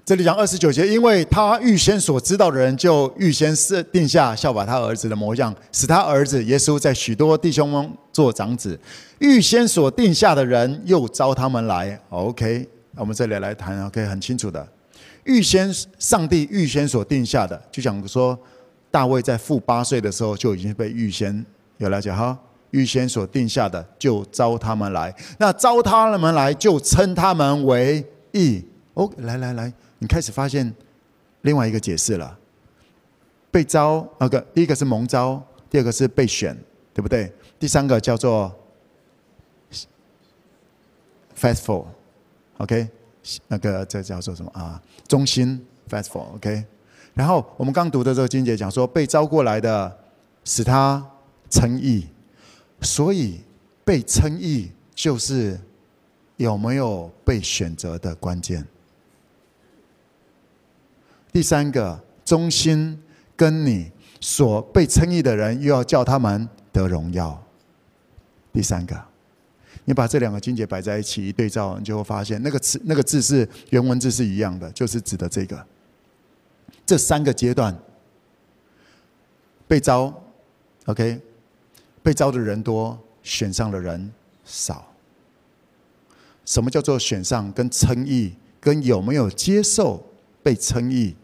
[0.10, 8.80] 这里讲二十九节，因为他预先所知道的人，就预先设定下效法他儿子的模样，使他儿子耶稣在许多弟兄中做长子。
[9.20, 12.02] 预先所定下的人，又召他们来。
[12.10, 12.68] OK。
[12.96, 14.68] 我们这里来谈，OK，很清楚的。
[15.26, 18.36] 预先上帝预先所定下的，就讲说
[18.90, 21.46] 大卫在父八岁的时候就已经被预先
[21.78, 22.36] 有了解哈，
[22.72, 25.14] 预先所定下的，就召他们来。
[25.38, 28.66] 那召他们来，就称他们为义。
[28.96, 30.74] 哦，来来来，你开始发现
[31.42, 32.38] 另外一个解释了。
[33.52, 36.56] 被招，那个第一个是蒙招，第二个是被选，
[36.94, 37.34] 对不对？
[37.58, 38.54] 第三个叫做
[41.36, 42.88] faithful，OK，
[43.48, 44.80] 那个这叫做什么啊？
[45.08, 46.64] 忠心，faithful，OK。
[47.16, 49.98] 然后我们刚读的这个经节讲说，被招过来的
[50.44, 51.04] 使他
[51.50, 52.08] 称义，
[52.82, 53.42] 所以
[53.84, 55.60] 被称义就是
[56.38, 58.64] 有没有被选择的关键。
[61.32, 63.02] 第三个忠心。
[63.40, 67.42] 跟你所被称义的人，又要叫他们得荣耀。
[68.52, 69.02] 第三个，
[69.86, 75.66] 你把这两个经节摆在一起一对照，你就会发现那个词、那个字是原文字是一样的，就是指的这个。
[76.86, 77.74] 这三个阶段，
[79.70, 80.14] 被招
[80.88, 81.22] ，OK，
[82.04, 84.12] 被招的人多，选上的人
[84.44, 84.86] 少。
[86.44, 87.50] 什么叫做选上？
[87.54, 90.04] 跟称义，跟有没有接受
[90.50, 91.16] 被称义？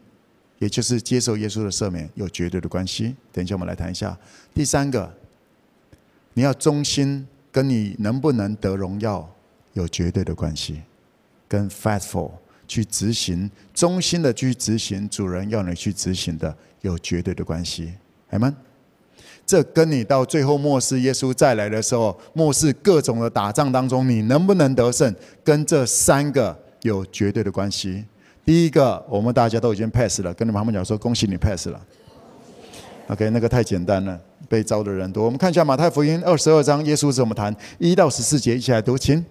[0.60, 3.16] 也就是接受耶稣的赦免有绝对的关系。
[3.32, 4.16] 等一下我们来谈一下。
[4.54, 5.12] 第三个，
[6.34, 9.28] 你要忠心，跟你能不能得荣耀
[9.72, 10.80] 有绝对的关系，
[11.48, 12.30] 跟 faithful
[12.68, 17.94] 去执行，忠心的去执行主人要你去执行的有绝对的关系。
[18.30, 18.54] 阿们，
[19.44, 25.12] 这跟你到最后末世耶稣再来的时候，末世各种的打仗当中，你能不能得胜，
[25.42, 28.04] 跟这三个有绝对的关系。
[28.46, 31.80] 第一个，我们大家都已经 pass 了，跟你们旁边讲说，恭喜你 pass 了。
[33.08, 34.16] OK，那个太简单了，
[34.48, 35.24] 被招的人多。
[35.24, 37.52] 我们看一下马太福音二十二章，耶稣怎么谈？
[37.78, 39.24] 一到十四节，一起来读，请。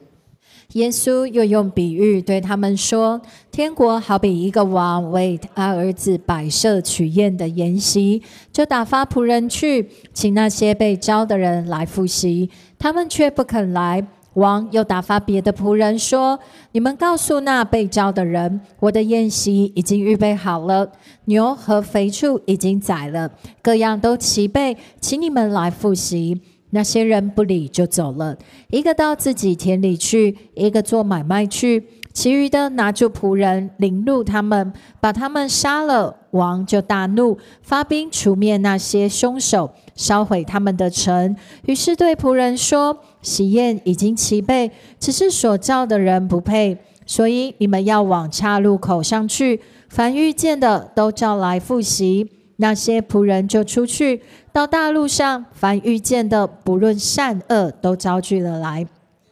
[0.74, 3.22] 耶稣又用比喻对他们说
[3.54, 14.06] ：“天国好比一个王为他儿子摆设取宴的筵席，就打发仆人去请那些被招的人来赴席，他们却不肯来。”
[14.36, 16.40] 王又打发别的仆人说
[16.72, 20.90] ：“你们告诉那被召的人，我的宴席已经预备好了，
[21.26, 23.32] 牛和肥畜已经宰了，
[23.62, 28.36] 各样都齐备，请你们来赴席。”那些人不理就走了，
[28.70, 31.88] 一个到自己田里去，一个做买卖去。
[32.12, 36.18] 其余的拿住仆人，凌辱他们，把他们杀了。
[36.32, 41.38] 王就大怒，发兵除灭那些凶手，烧毁他们的城。
[41.66, 46.78] 于是对仆人说：“喜宴已经齐备，只是所叫的人不配。
[47.06, 49.60] 所以你们要往岔路口上去，
[49.90, 54.22] 凡遇见的都叫来复习。”那些仆人就出去
[54.54, 58.88] 到大路上，凡遇见的，不论善恶，都招聚了来。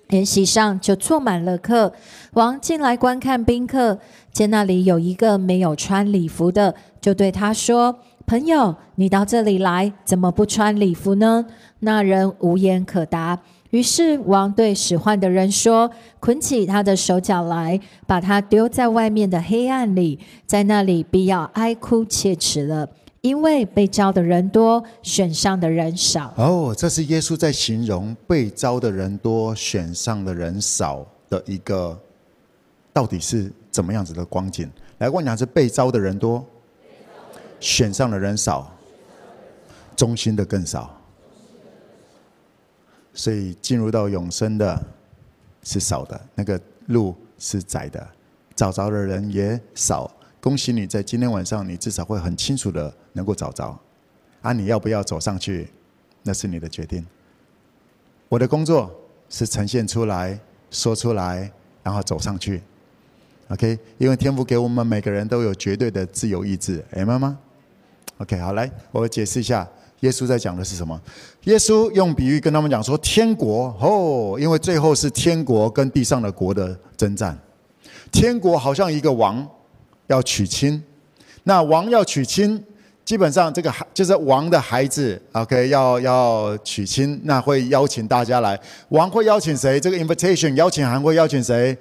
[0.10, 1.94] 筵席上就坐满了客，
[2.34, 3.98] 王进来观看宾客，
[4.34, 11.46] 见那里有一个没有穿礼服的，就对他说：“朋友，你到这里来，怎么不穿礼服呢？”
[11.80, 13.40] 那人无言可答。
[13.74, 15.90] 于是王对使唤的人说
[16.22, 22.88] ：“捆起他的手脚来，把他丢在外面的黑暗里，在那里必要哀哭切齿了。”
[23.22, 26.32] 因为被招的人多，选上的人少。
[26.38, 31.98] 哦，这是耶稣在形容被招的人多，选上的人少的一个，
[32.92, 34.70] 到底是怎么样子的光景？
[35.00, 36.46] 来，我讲是被招的人多，
[37.60, 38.72] 选上的人少，
[39.96, 40.96] 忠心的更少。
[43.14, 44.82] 所以进入到永生的
[45.62, 48.06] 是少的，那个路是窄的，
[48.56, 50.12] 找着的人也少。
[50.42, 53.80] 恭喜你在今天晚上，你至少会很清楚的能够找着。
[54.42, 55.70] 啊，你要不要走上去？
[56.24, 57.06] 那是你的决定。
[58.30, 58.94] 我的工作
[59.30, 60.38] 是呈现出来、
[60.72, 61.52] 说出来，
[61.84, 62.62] 然后走上去。
[63.50, 67.38] OK，因为天父给我们每个人都有绝对的自由意志，明白吗
[68.18, 69.68] ？OK，好，来，我解释一下，
[70.04, 70.98] 耶稣在讲的是什么？
[71.44, 77.38] 耶稣用比喻跟他们讲说，天国哦，因为最后是天国跟地上的国的征战。
[78.12, 79.46] 天国好像一个王。
[80.08, 80.84] 要娶亲，
[81.44, 82.62] 那王要娶亲，
[83.06, 88.60] 基本上这个孩就是王的孩子，OK，要要娶亲，那会邀请大家来。
[88.90, 89.80] 王会邀请谁？
[89.80, 91.76] 这个 invitation 邀请函会邀请谁？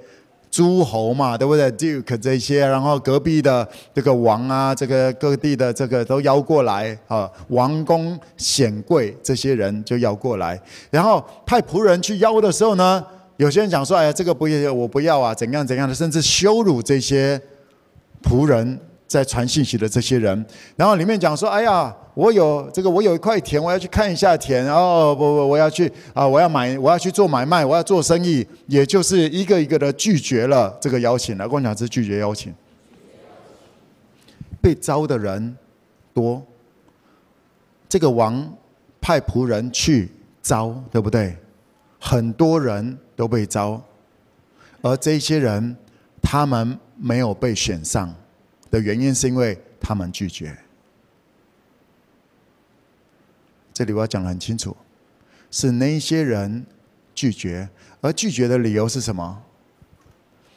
[0.53, 10.61] 诸侯嘛，对不对？Duke 这些，然后隔壁的这个王啊，这个各地的这个都邀过来啊，王公显贵这些人就邀过来。
[10.90, 13.03] 然后派仆人去邀的时候呢，
[13.38, 17.40] 有些人讲说：“哎呀，这个不要，我不要啊，怎样怎样的，甚至羞辱这些。”
[18.22, 18.78] 仆人
[19.12, 24.66] 在传信息的这些人，然后里面讲说：“哎呀，我有这个，我有一块田，我要去看一下田。
[24.72, 28.46] 哦，不不，我要去啊，我要买，我要去做买卖，我要做生意。
[28.66, 31.36] 也就是一个一个的拒绝了这个邀请。
[31.36, 32.54] 了，跟我讲是拒绝邀请。
[34.62, 35.54] 被招的人
[36.14, 36.42] 多，
[37.86, 38.50] 这个王
[38.98, 40.10] 派仆人去
[40.40, 41.36] 招，对不对？
[42.00, 43.78] 很多人都被招，
[44.80, 45.76] 而这些人
[46.22, 48.12] 他们没有被选上
[48.72, 50.56] 的原因，是因为他们拒绝。
[53.72, 54.76] 这里我要讲得很清楚，
[55.50, 56.64] 是那些人
[57.14, 57.68] 拒绝，
[58.00, 59.42] 而拒绝的理由是什么？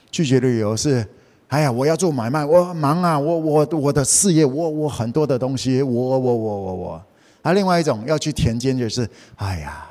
[0.09, 1.05] 拒绝的理由是：
[1.49, 7.05] 哎呀，我要做买卖，我忙啊，我我我的事业，我我很多的东西，我我我我我。
[7.41, 9.86] 啊，另外一种要去田间，就是哎呀，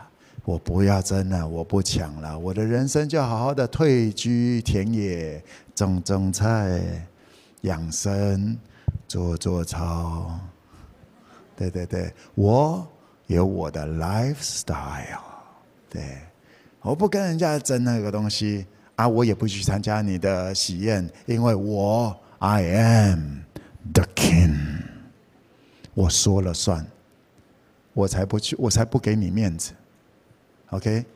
[0.45, 5.43] 我不要争了，我不抢了，我的人生就好好的退居田野，
[5.75, 7.07] 种种菜，
[7.65, 8.57] 养生，
[9.07, 10.41] 做做操。
[11.55, 12.87] 对对对，我。
[13.27, 15.19] 有我的 lifestyle，
[15.89, 16.19] 对，
[16.83, 23.39] 我不跟人家争那个东西啊，我也不去参加你的喜宴，因为我 I am
[23.95, 24.55] the king，
[25.95, 26.87] 我说了算，
[27.95, 29.73] 我才不去，我才不给你面子
[30.69, 31.07] ，OK？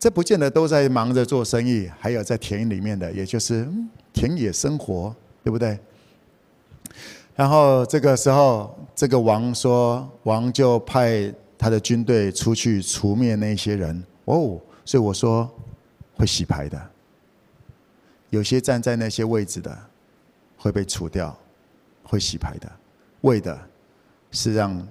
[0.00, 3.64] 这不见得都在忙着做生意，还有在田里面的，也就是
[4.12, 5.78] 田野生活，对不对？
[7.34, 14.04] 然后这个时候，这个王说，王就派他的军队出去除灭那些人。
[14.26, 15.50] 哦，所以我说
[16.14, 16.80] 会洗牌的，
[18.30, 19.76] 有些站在那些位置的
[20.56, 21.36] 会被除掉，
[22.04, 22.70] 会洗牌的，
[23.22, 23.58] 为的
[24.30, 24.86] 是让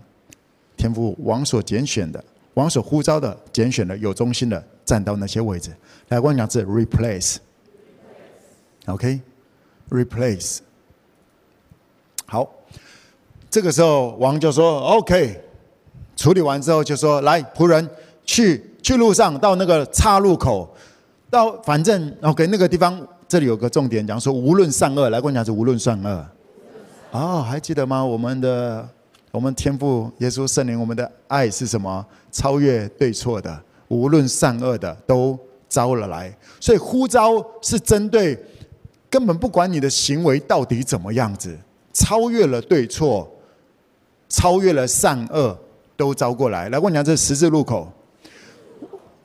[0.76, 2.22] 天父王所拣选的、
[2.56, 5.72] 王所呼召的、拣选的有忠心的站到那些位置。
[6.10, 6.66] 来，我讲是
[9.92, 10.60] replace，。
[12.26, 12.50] 好，
[13.50, 15.40] 这个时候王就说：“OK，
[16.16, 17.88] 处理完之后就说，来仆人
[18.24, 20.74] 去去路上到那个岔路口，
[21.30, 26.26] 到反正 OK 那个地方，这里有个重点讲说，无论善恶，来跟我讲是无论善恶。
[27.12, 28.04] 哦，还记得吗？
[28.04, 28.88] 我们的
[29.32, 32.06] 我们天父耶稣圣灵，我们的爱是什么？
[32.32, 35.38] 超越对错的，无论善恶的都
[35.68, 36.34] 招了来。
[36.62, 38.42] 所以呼召是针对
[39.12, 41.56] 根本不管你的行为到底怎么样子。”
[41.94, 43.30] 超越了对错，
[44.30, 45.56] 超越了善恶，
[45.98, 46.70] 都招过来。
[46.70, 47.92] 来，我讲这十字路口，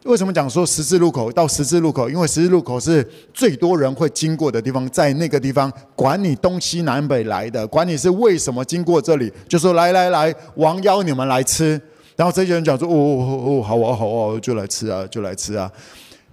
[0.03, 1.31] 为什么讲说十字路口？
[1.31, 11.81] 到十字路口，因为十字路口是最多人会经过的地方，在那个地方，管你东西南北来的，管你是为什么经过这里，就说来来来，王邀你们来吃。
[12.17, 15.71] 然后这些人讲说，哦哦哦，好啊好啊，就来吃啊，就来吃啊。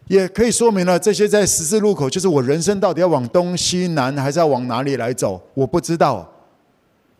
[0.07, 5.41] 也可以说明了，这些在十字路口，就是我人生到底要往东西南，还是要往哪里来走？
[5.53, 6.29] 我不知道。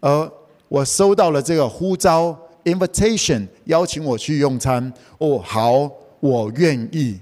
[0.01, 0.31] 而
[0.67, 4.91] 我收到了这个呼召 （invitation），邀请我去用餐。
[5.17, 7.19] 哦，好，我愿意。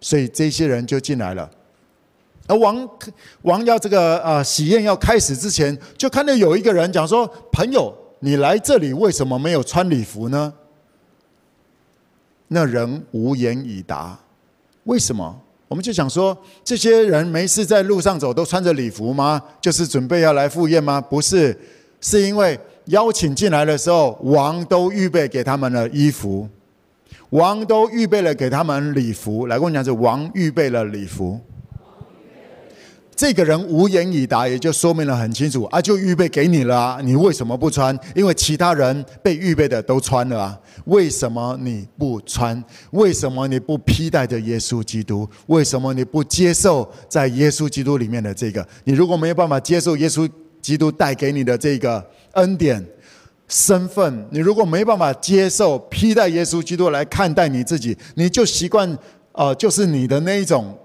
[0.00, 1.50] 所以这些人就进来了。
[2.46, 2.88] 而王
[3.42, 10.52] 王要这个呃喜宴要开始之前，就看到有一个人讲说：“朋友，你来这里为什么没有穿礼服呢？”
[12.48, 14.20] 那人无言以答。
[14.84, 15.40] 为什么？
[15.66, 19.42] 我们就想说，这些人没事在路上走，都穿着礼服吗？
[19.60, 21.00] 就是准备要来赴宴吗？
[21.00, 21.58] 不是，
[22.00, 26.48] 是因为邀请进来的时候，王都预备给他们了衣服，
[27.30, 29.46] 王都预备了给他们礼服。
[29.46, 31.40] 来跟我讲，是王预备了礼服。
[33.16, 37.96] 这个人无言以答，也就说明了很清楚啊，就预备给你了啊，你为什么不穿？
[38.14, 42.62] 因为其他人被预备的都穿了啊，为什么你不穿？
[42.90, 45.28] 为什么你不披戴着耶稣基督？
[45.46, 48.66] 为什么你不接受在耶稣基督里面的这个？
[48.82, 50.28] 你如果没有办法接受耶稣
[50.60, 52.84] 基督带给你的这个恩典、
[53.46, 58.98] 身份，你如果没办法接受披戴耶稣基督来看待你自己，你就习惯
[59.32, 60.76] 呃，就是你的那一种。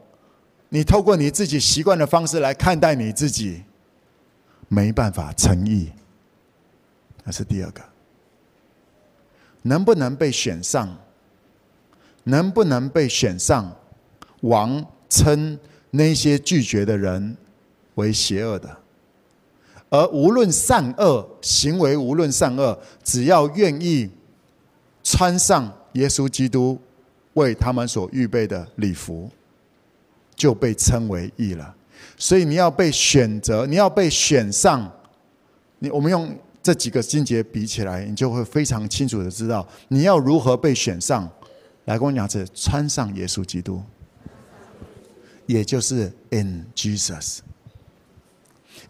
[0.70, 3.64] 你透过你自己习惯的方式来看待你自己，
[4.68, 5.92] 没办法诚意。
[7.24, 7.82] 那是第二个，
[9.64, 10.96] 能不能被选上？
[12.24, 13.76] 能不能被选上？
[14.42, 15.60] 王称
[15.92, 17.36] 那些拒绝的人
[17.96, 18.78] 为邪恶的，
[19.90, 24.10] 而无论善恶行为，无论善恶，只要愿意
[25.04, 26.80] 穿上耶稣基督
[27.34, 29.30] 为他们所预备的礼服。
[30.40, 31.76] 就被称为义了，
[32.18, 34.90] 所以你要被选择，你要被选上。
[35.80, 36.34] 你我们用
[36.64, 41.30] 这几个经节比起来，你就会非常清楚的知道你要如何被选上。
[41.86, 43.82] 来跟我讲，是穿上耶稣基督，
[45.46, 47.40] 也就是 in Jesus。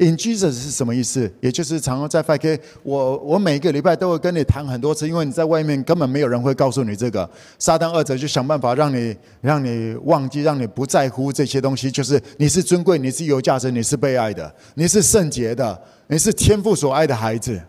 [0.02, 1.30] In Jesus 是什么意思？
[1.42, 7.30] 也就是常常在 FK，我我每个礼拜都会跟你谈很多次，因为你在外面根本没有人会告诉你这个。
[7.58, 11.92] 撒旦二者就想办法让你让你忘记，让你不在乎这些东西。
[11.92, 15.78] 就是你是尊贵，你是有价值，你是被爱的，你是圣洁的，
[16.08, 17.62] 你是天父所爱的孩子。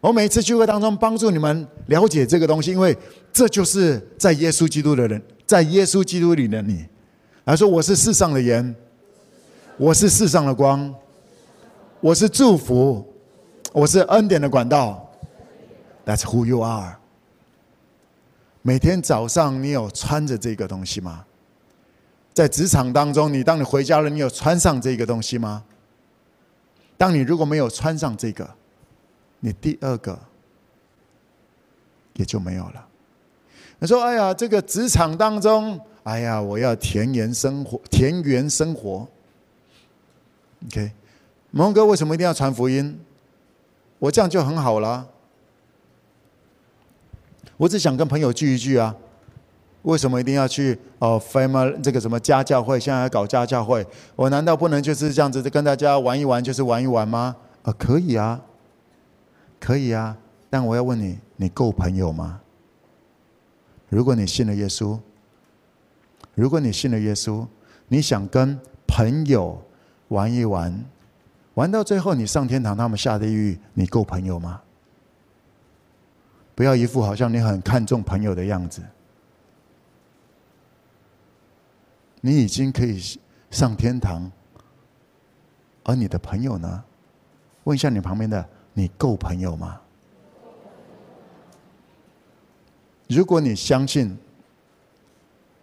[0.00, 2.96] 我每一次聚会当中帮助你们了解这个东西，因为
[3.30, 6.86] 这就是在耶稣基督的人，在耶稣基督里的你。
[7.44, 8.74] 来说，我是世上的盐，
[9.76, 10.94] 我是世上的光，
[12.00, 13.04] 我是祝福，
[13.72, 15.10] 我是恩典的管道。
[16.04, 16.98] That's who you are。
[18.60, 21.24] 每天早上你有穿着这个东西吗？
[22.34, 25.64] 在职场当中，你当你回家了，你有穿上这个东西吗？
[26.98, 28.48] 当你如果没有穿上这个，
[29.40, 30.18] 你第二个
[32.14, 32.86] 也就没有了。
[33.78, 39.06] 你说：“哎呀，这个职场当中，哎呀，我要田园生活，田园生活。”
[40.66, 40.92] OK，
[41.56, 43.00] 蒙哥为什么一定要传福音？
[43.98, 45.08] 我这样就很好了。
[47.56, 48.94] 我只想跟朋友聚一聚啊。
[49.80, 57.34] 为什么一定要去哦？family 这个什么家教会，现在还搞家教会，我难道不能就是这样子跟大家玩一玩，就是玩一玩吗？
[57.62, 58.42] 啊，可以啊。
[59.58, 60.14] 可以啊，
[60.50, 62.38] 但我要问你：你够朋友吗？
[63.88, 64.98] 如果你信了耶稣，
[66.34, 67.46] 如果你信了耶稣，
[67.88, 69.62] 你想跟朋友
[70.08, 70.84] 玩一玩，
[71.56, 74.62] 玩到最后你上天堂，他们下地狱，你够朋友吗？
[76.54, 78.82] 不要一副好像你很看重朋友的样子。
[82.20, 83.02] 你已经可以
[83.50, 84.30] 上天堂，
[85.84, 86.84] 而你的朋友呢？
[87.64, 88.46] 问一下你旁边的。
[88.78, 89.80] 你够朋友吗？
[93.08, 94.14] 如果你相信，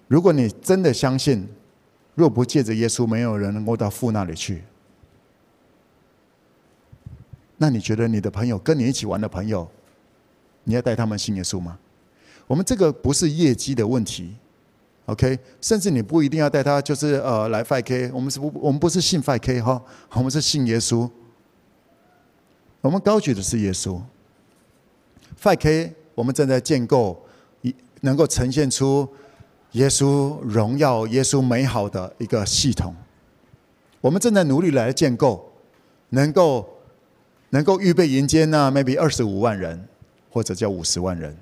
[0.07, 1.47] 如果你真的相信，
[2.15, 4.63] 若不借着耶稣，没有人能够到父那里去，
[7.63, 9.65] 那你觉得你的朋友跟你一起玩的朋友，
[10.65, 11.79] 你要带他们信耶稣吗？
[12.45, 14.35] 我们这个不是业绩的问题
[15.05, 15.39] ，OK？
[15.61, 21.09] 甚至你不一定要带他，就是呃来 5K，我们是不，我们不是信 5K 哈，我们是信耶稣。
[22.81, 24.01] 我们高举的是耶稣。
[25.41, 27.25] 5K，我们正在建构，
[27.61, 29.07] 一能够呈现出
[29.71, 32.93] 耶稣荣耀、耶稣美好的一个系统。
[34.01, 35.49] 我们正在努力来建构，
[36.09, 36.67] 能够
[37.53, 39.79] 能够预备迎接那 maybe 二十五万人，
[40.31, 41.37] 或者叫五十万人。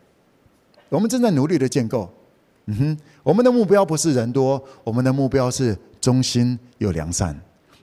[0.89, 2.09] 我们正在努力的建构。
[2.65, 7.33] 嗯哼，我们的目标不是人多，我们的目标是忠心又良善，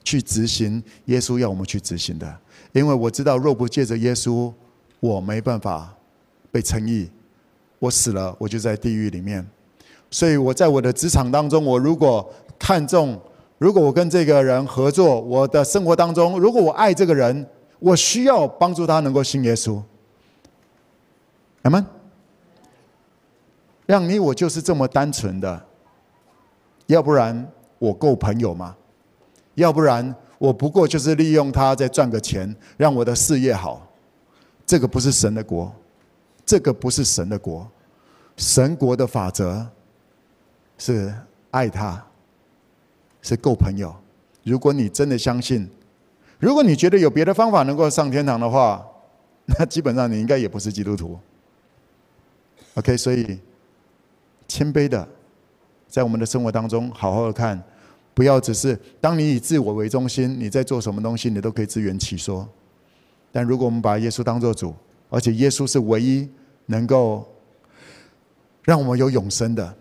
[0.05, 2.39] 去执行耶稣要我们去执行的。
[2.73, 4.53] 因为我知道，若不借着耶稣，
[5.01, 5.97] 我没办法
[6.53, 7.09] 被称义。
[7.79, 9.45] 我死了，我就在地狱里面。
[10.11, 13.19] 所以我在我的职场当中，我如果看重，
[13.57, 17.47] 如果我跟这个人合作，我的生活当中，如果我爱这个人，
[17.79, 19.83] 我需要帮助他能够信耶稣。
[21.63, 21.85] 阿门。
[23.87, 25.67] 让你我就是这么单纯的，
[26.87, 28.77] 要不然我够朋友吗？
[29.55, 30.15] 要不然？
[30.37, 33.85] 我不过就是利用他再赚个钱，让我的事业好。
[34.65, 35.75] 这个不是神的国，
[36.45, 37.69] 这个不是神的国。
[38.37, 39.67] 神国的法则
[40.77, 41.13] 是
[41.51, 42.07] 爱他，
[43.21, 43.93] 是够朋友。
[44.45, 45.69] 如果你真的相信，
[46.39, 48.87] 如果你觉得有别的方法能够上天堂的话，
[49.47, 51.19] 那基本上你应该也不是基督徒。
[52.75, 53.39] OK，所以
[54.47, 55.09] 谦卑的
[55.89, 57.61] 在我们的生活当中好好的看。
[58.15, 62.49] 不要只是当你以自我为中心，你在做什么东西，你都可以自圆其说。
[63.31, 64.75] 但如果我们把耶稣当做主，
[65.09, 66.29] 而且耶稣是唯一
[66.67, 67.27] 能够
[68.65, 69.73] 让我们有永生的，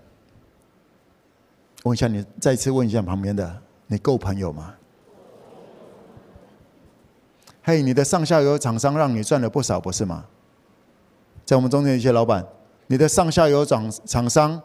[1.83, 4.75] 问一下你，再次问一下旁边的，你够朋友吗？
[7.67, 10.23] 嘿，你的上下游厂商让你赚了不少，不是吗？
[11.45, 12.47] 在我们中间一些老板，
[12.87, 14.61] 你的上下游厂厂商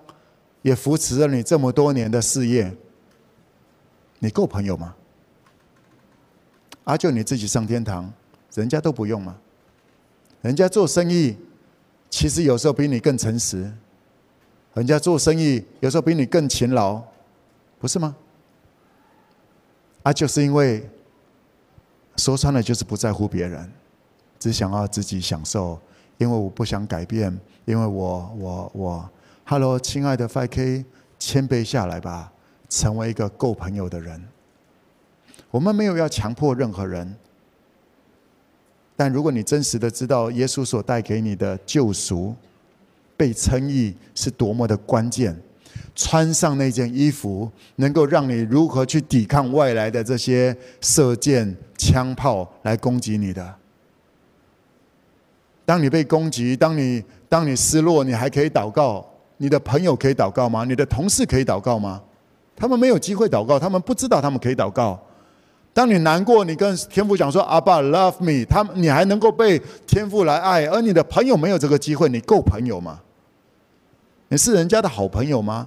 [0.62, 2.72] 也扶持了你这么多年的事业。
[4.20, 4.94] 你够朋友吗？
[6.84, 8.08] 啊，就你自己上天堂，
[8.54, 9.36] 人家都不用吗？
[10.40, 11.36] 人家做生意，
[12.08, 13.68] 其实有时候比你更诚实，
[14.74, 17.02] 人家做生意有时候比你更勤劳，
[17.80, 18.14] 不是吗？
[20.04, 20.88] 啊，就是因为
[22.16, 23.70] 说穿了就是不在乎别人，
[24.38, 25.78] 只想要自己享受，
[26.18, 29.10] 因为我不想改变，因为我我我
[29.44, 30.84] ，Hello，亲爱的 5K，
[31.18, 32.32] 谦卑下来吧。
[32.68, 34.18] 成为一个够朋友的人。
[35.50, 37.14] 我们没有要强迫任何人，
[38.96, 42.34] 但如果你真实的知道耶稣所带给你的救赎、
[43.14, 45.38] 被称义是多么的关键，
[45.94, 53.54] 穿上那件衣服，能够让你如何去抵抗外来的这些射箭、枪炮来攻击你的。
[55.64, 59.06] 当你被攻击，当你当你失落，你还可以祷告。
[59.38, 60.64] 你的朋友可以祷告吗？
[60.64, 62.00] 你的同事可以祷告吗？
[62.54, 65.00] 他们没有机会祷告，他们不知道他们可以祷告。
[65.74, 73.00] 当你难过，你跟天父讲说：“阿爸，love me。”他们，你还能够被天父来爱，而你的朋友没有这个机会，你够朋友吗？
[74.28, 75.66] 你是人家的好朋友吗？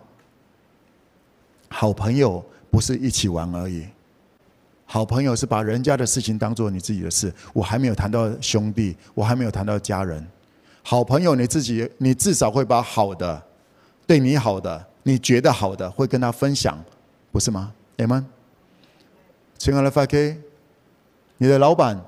[1.69, 3.85] 好朋友不是一起玩而已，
[4.85, 7.33] 好朋友是把人家的事情当做你自己的事。
[7.53, 10.25] 我还没有谈到兄弟，我还没有谈到家人。
[10.83, 13.41] 好朋友，你自己，你至少会把好的，
[14.05, 16.77] 对你好的，你觉得好的，会跟他分享，
[17.31, 18.23] 不是吗？Amen。
[19.57, 20.37] 亲爱的 FK，
[21.37, 21.99] 你的老板、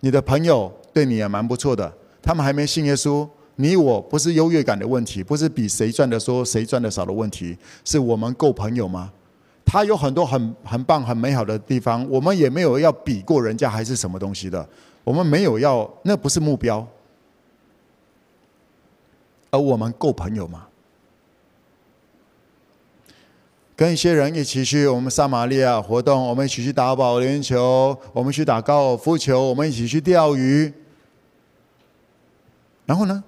[0.00, 1.92] 你的朋友对你也蛮不错的。
[2.22, 3.28] 他们还没信耶稣，
[3.62, 9.12] 你我不是优越感的问题，不是比谁赚的多、谁赚的少的问题，是我们够朋友吗？
[9.64, 14.68] 他有很多很很棒、很美好的地方，我们也没有要比过人家还是什么东西的。
[15.04, 16.84] 我们没有要，那不是目标。
[19.52, 20.66] 而我们够朋友吗？
[23.76, 30.72] 跟一些人一起去我们撒玛利亚活动，我们一起去打保龄球，我们去打高尔夫球，我们一起去钓鱼。
[32.86, 33.22] 然后呢？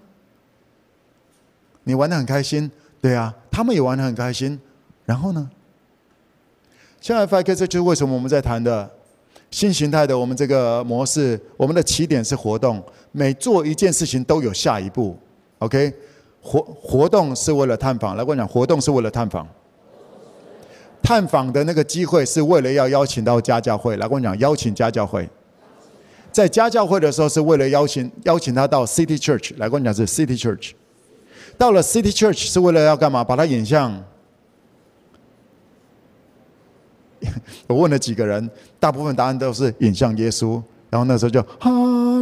[1.85, 2.71] 你玩得很开心，
[3.01, 4.59] 对啊，他们也玩得很开心。
[5.05, 5.49] 然后呢？
[7.01, 8.91] 现在 FK 这就是为什么我们在谈的
[9.51, 11.39] 新形态的我们这个模式。
[11.57, 12.83] 我们的起点是活动，
[13.13, 15.15] 每做一件事情都有下一步。
[15.59, 15.93] OK，
[16.41, 18.17] 活活动是为了探访。
[18.17, 19.47] 来跟，我讲，活动是为了探访。
[21.03, 25.29] 探访的那个机会是为了要邀请到家教会，来跟我讲，邀请家教会，
[26.33, 30.71] 在家教会的时候是为了邀请邀请他到 City Church，来跟我讲是 City Church，
[31.57, 33.25] 到了 City Church 是为了要干嘛？
[33.25, 34.05] 把它引向。
[37.67, 41.71] 我问了几个人，大部分答案都是引向耶稣，然后那时候就哈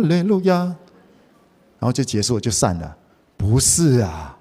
[0.03, 0.77] 利路亚，然
[1.81, 2.97] 后就结束就散了。
[3.37, 4.39] 不是啊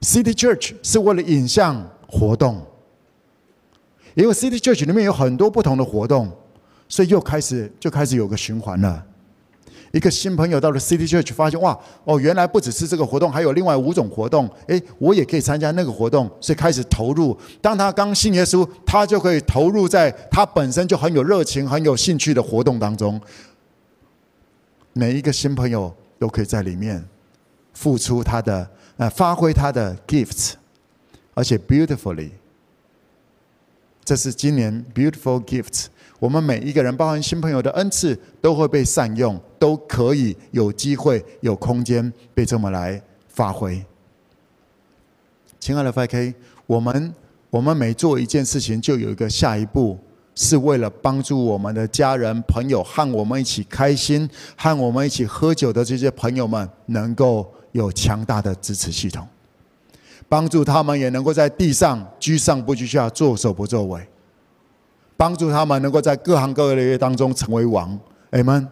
[0.00, 2.60] ，City Church 是为了引向活动。
[4.14, 6.28] 因为 City Church 里面有很多不同的活动，
[6.88, 9.06] 所以又开始就开始有个循环了。
[9.92, 14.48] 一个新朋友到了 City Church，发现哇哦，原来不只是这个活动，还有另外五种活动。
[14.66, 17.36] 诶，我也可以参加那个活动，所以开始投入。
[17.62, 23.20] 当他刚信耶稣，他就可以投入在他本身就很有热情、很有兴趣的活动当中。
[24.92, 27.02] 每一个新朋友都可以在里面
[27.72, 30.54] 付出他的呃，发挥他的 gifts，
[31.34, 32.30] 而且 beautifully。
[34.04, 35.86] 这是今年 beautiful gifts。
[36.18, 43.84] 我们每一个人，包含新朋友的恩赐，都会被善用，都可以有机会、有空间被这么来发挥。
[45.60, 46.34] 亲爱的 FK，
[46.66, 47.14] 我们
[47.50, 49.96] 我们每做一件事情，就有一个下一步，
[50.34, 59.26] 是为了帮助我们的家人、朋友和我们一起开心，和我们一起喝酒的这些朋友们，能够有强大的支持系统。
[60.28, 64.06] 帮助他们也能够在地上居上不居下，作首不作尾。
[65.18, 67.98] 帮助他们能够在各行各业当中成为王。
[68.30, 68.66] 阿门。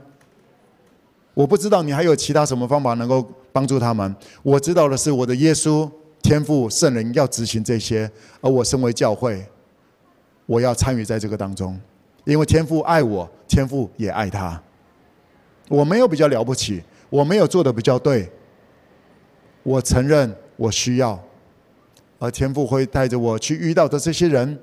[1.34, 4.14] 我不知道你还有其他什么方法能够帮助他们。
[4.44, 5.90] 我知道的是，我的耶稣、
[6.22, 8.08] 天父、圣灵要执行这些，
[8.40, 9.44] 而我身为教会，
[10.46, 11.78] 我要参与在这个当中，
[12.24, 14.62] 因为天父爱我，天父也爱他。
[15.68, 16.80] 我没有比较了不起，
[17.10, 18.30] 我没有做的比较对，
[19.64, 21.20] 我承认我需要。
[22.18, 24.58] 而天父会带着我去遇到的这些人，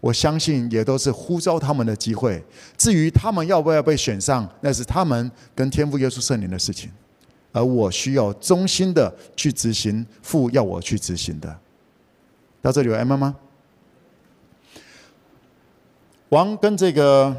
[0.00, 2.42] 我相信也都是呼召他们的机会。
[2.76, 6.90] 至于他们要不要被选上，那是他们跟天父耶稣圣灵的事情，
[7.52, 11.58] 而我需要忠心的去执行父要我去执行的。
[12.60, 13.36] 到这里有 M 吗？
[16.30, 17.34] 王跟这个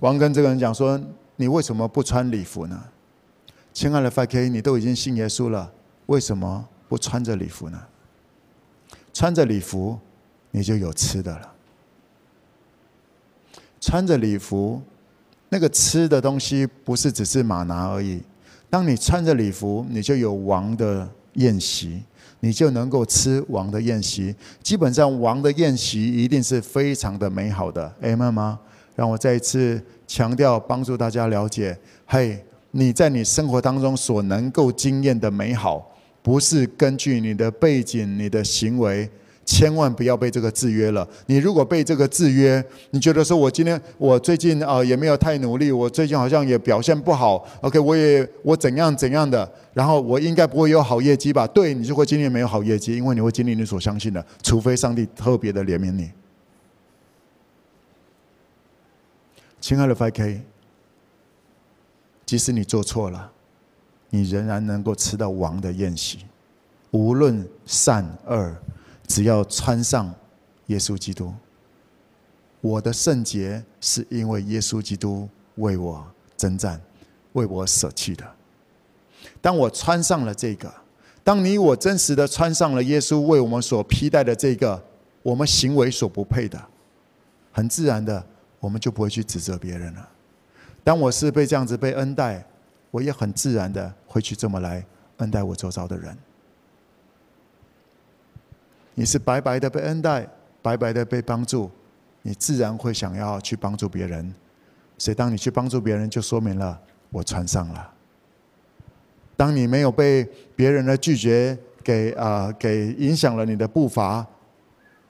[0.00, 1.00] 王跟这个人讲说
[1.36, 2.84] ：“你为什么不穿礼服呢？”
[3.72, 5.72] 亲爱的 FK，你都已经信耶稣了，
[6.06, 7.82] 为什么不穿着礼服呢？
[9.12, 9.98] 穿着礼服，
[10.50, 11.52] 你就有吃的了。
[13.86, 14.82] 穿着礼服，
[15.48, 18.20] 那个吃的东西不是只是马拿而已。
[18.68, 22.02] 当你穿着礼服，你就有王的宴席，
[22.40, 24.34] 你就能够吃王的宴席。
[24.60, 27.94] 基本上，王的宴席一定是非常的美好的。
[28.02, 28.58] 阿们吗？
[28.96, 35.88] 让我再一次强调，帮助大家了解：嘿，你在你生活当中所能够经验的美好。
[36.24, 39.08] 不是根据你的背景、你的行为，
[39.46, 41.08] 千万不要被这个制约了。
[41.26, 47.42] 你如果被这个制约，你觉得说我今天我最近啊也没有太努力，我最近好像也表现不好。
[47.62, 51.46] OK，我也我怎样怎样的，然后我应该不会有好业绩吧？
[51.46, 56.10] 对，你就会今年没有好业绩，因为你会经历你所相信的，除非上帝特别的怜悯你。
[59.60, 60.40] 亲爱的 FK，
[62.26, 63.32] 即使你做错了。
[64.08, 66.18] 你仍然能够吃到王的宴席，
[66.92, 68.56] 无论善恶，
[69.06, 70.12] 只要穿上
[70.66, 71.32] 耶稣基督，
[72.60, 76.80] 我的圣洁是因为耶稣基督为我征战，
[77.32, 78.24] 为我舍弃的。
[79.40, 80.72] 当我穿上了这个，
[81.22, 84.82] 当你我真实的穿上了耶稣为我们所披戴的这个，
[85.22, 86.60] 我们行为所不配的，
[87.52, 88.24] 很自然的，
[88.60, 90.08] 我们就不会去指责别人了。
[90.82, 92.44] 当我是被这样子被恩待，
[92.90, 94.84] 我也很自然的会去这么来
[95.18, 96.16] 恩待我周遭的人。
[98.98, 100.26] 你是白白的被恩待，
[100.62, 101.70] 白白的被帮助，
[102.22, 104.34] 你自然会想要去帮助别人。
[104.96, 106.80] 所以，当你去帮助别人，就说明了
[107.10, 107.92] 我穿上了。
[109.36, 110.26] 当你没有被
[110.56, 114.26] 别人的拒绝给啊、给影响了你的步伐，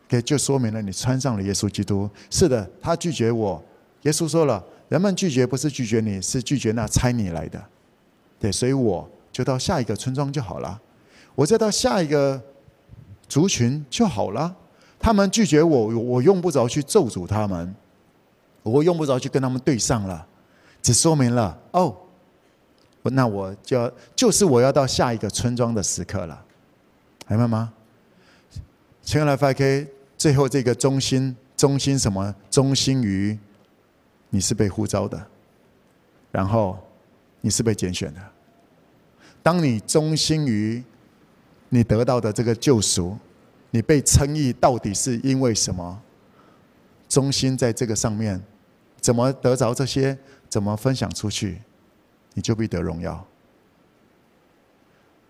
[0.08, 2.10] 给就说明了你穿上了耶稣基督。
[2.28, 3.62] 是的，他拒绝我，
[4.02, 4.62] 耶稣说了。
[4.88, 7.64] 人们拒绝不是拒绝你，是拒绝那差你来的。
[8.40, 10.80] 对，所以我就到下一个村庄就好了，
[11.36, 12.42] 我再到下一个
[13.28, 14.54] 族群就好了。
[14.98, 17.74] 他们拒绝我，我用不着去咒诅他们，
[18.62, 20.26] 我用不着去跟他们对上了，
[20.82, 21.94] 只说明了哦，
[23.02, 26.44] 那我就要就是我要到下一个村庄的时刻了，
[27.28, 27.72] 明白吗？
[29.02, 32.34] 亲爱的 FK，最后这个中心，中心什么？
[32.50, 33.38] 中心于。
[34.28, 35.24] 你是被呼召的，
[36.32, 36.76] 然后
[37.40, 38.20] 你是被拣选的。
[39.40, 40.82] 当你忠心于
[41.68, 43.16] 你得到的这个救赎，
[43.70, 46.02] 你被称义到底是因为什么？
[47.08, 48.42] 忠心在这个上面，
[49.00, 50.18] 怎么得着这些？
[50.48, 51.62] 怎么分享出去？
[52.34, 53.26] 你就必得荣耀，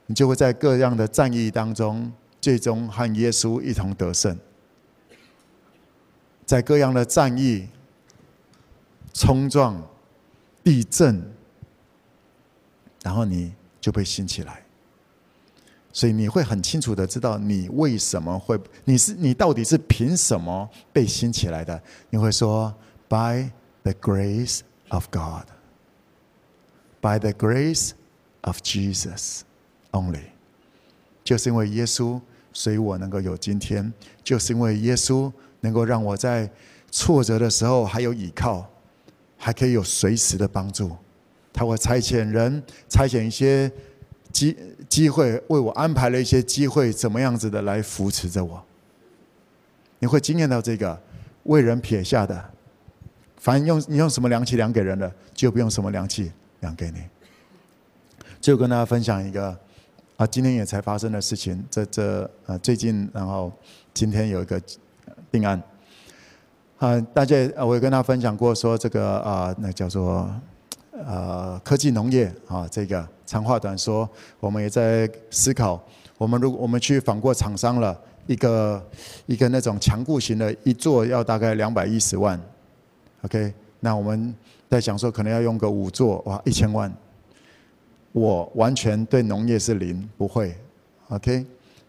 [0.07, 4.39] 你就会在各样的战役当中，最终和耶稣一同得胜。
[6.45, 7.69] 在各样的战役。
[9.19, 9.83] 冲撞、
[10.63, 11.33] 地震，
[13.03, 14.66] 然后你就被兴起来，
[15.97, 21.83] 所以你会很清楚的知道你为什么会，你是你到底是凭什么被兴起来的？
[22.11, 22.75] 你会说
[23.09, 23.49] ：“By
[23.83, 25.47] the grace of God,
[27.01, 27.93] by the grace
[28.43, 29.41] of Jesus
[29.93, 30.25] only。”
[31.25, 32.21] 就是因为耶稣，
[32.53, 33.91] 所以我能够有今天；
[34.23, 36.51] 就是因为耶稣能够让我在
[36.91, 38.69] 挫折的时候还有依靠。
[39.39, 40.95] 还可以有随时的帮助，
[41.53, 43.71] 他会差遣人，差遣一些
[44.33, 44.57] 机
[44.89, 48.63] 机会，为我安排了一些机会，怎么样子的来扶持着我？
[49.99, 50.99] 你会经验到这个
[51.45, 52.51] 为人撇下的，
[53.37, 56.31] 反正用你用什么量器量给人的，就不用什么量器
[56.61, 56.99] 量给你。
[58.41, 59.57] 就跟大家分享一个
[60.17, 63.53] 啊，今天也才发生的事情，这这啊最近，然后
[63.93, 64.61] 今天有一个
[65.31, 65.61] 病案。
[66.79, 67.35] 啊，大家，
[67.65, 70.31] 我也跟他分享过，说这个啊，那叫做
[71.05, 74.09] 呃科技农业啊，这个长话短说，
[74.41, 75.83] 我们也在思考，
[76.17, 78.83] 我们如果我们去访过厂商了，一个
[79.27, 82.41] 一个那种强固型的，一座要大概两百一十万
[83.23, 84.35] ，OK，那我们
[84.69, 86.93] 在想说，可能要用个五座，哇，一千万，
[88.13, 90.57] 我完全对农业是零，不会
[91.09, 91.45] ，OK。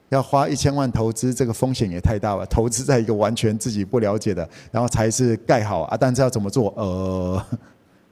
[0.10, 2.46] 要花一千万投资，这个风险也太大了。
[2.46, 6.74] 投资在一个完全自己不了解的，然后才是盖好啊，但是要怎么做？
[6.78, 7.46] 呃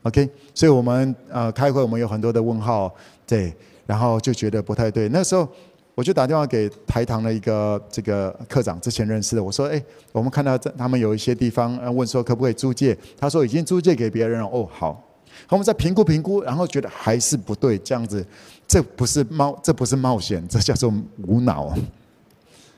[0.05, 2.93] ，OK，所以我们呃开会，我们有很多的问号，
[3.27, 3.53] 对，
[3.85, 5.09] 然后就觉得不太对。
[5.09, 5.47] 那时候
[5.95, 12.95] 我就打电话给台糖的一个这个课长，之前认识的，我说：哎，我们看到这他们有一些地方问说可不可以租借？
[13.17, 14.47] 他说已经租借给别人了。
[14.47, 15.03] 哦，好，
[15.49, 18.25] 我们再评估评估，然后觉得还是不对，这样子。
[18.67, 20.91] 这不是冒，这不是冒险，这叫做
[21.27, 21.71] 无脑。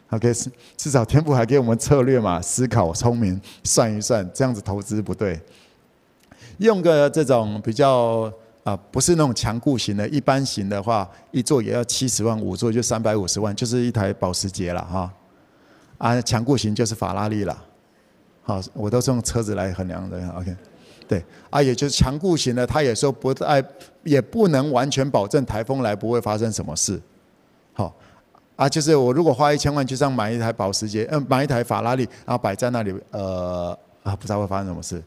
[0.10, 0.34] OK，
[0.76, 5.40] 至少天父还给我们策略嘛，思考聪明，算一算，这样子投资不对。
[6.58, 8.32] 用个这种比较
[8.64, 15.14] 啊，不是那种强固型的，一般型的话，一座也要七十万，五座就三百五十万，就是一台保时捷了哈。
[15.98, 17.58] 啊，强固型就是法拉利了。
[18.44, 20.28] 好，我都是用车子来衡量的。
[20.32, 20.56] OK。
[21.08, 23.64] 对啊，也就是强固型的，他也说不爱，
[24.04, 27.02] 也不能完全保证台风来不会发生什么事。
[27.72, 27.96] 好
[28.58, 35.02] 啊，就是我如果花一千万就这样买一台保时捷，嗯，买一台法拉利，然后摆在那里，呃啊，不知道会发生什么事。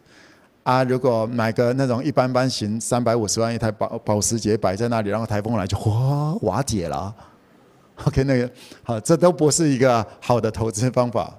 [0.70, 7.12] 啊，如果买个那种一般般型，三百五十万一台保保时捷摆在那里，然后台风来就哗瓦解了。
[8.06, 8.48] OK，那个
[8.84, 11.34] 好，这都不是一个好的投资方法。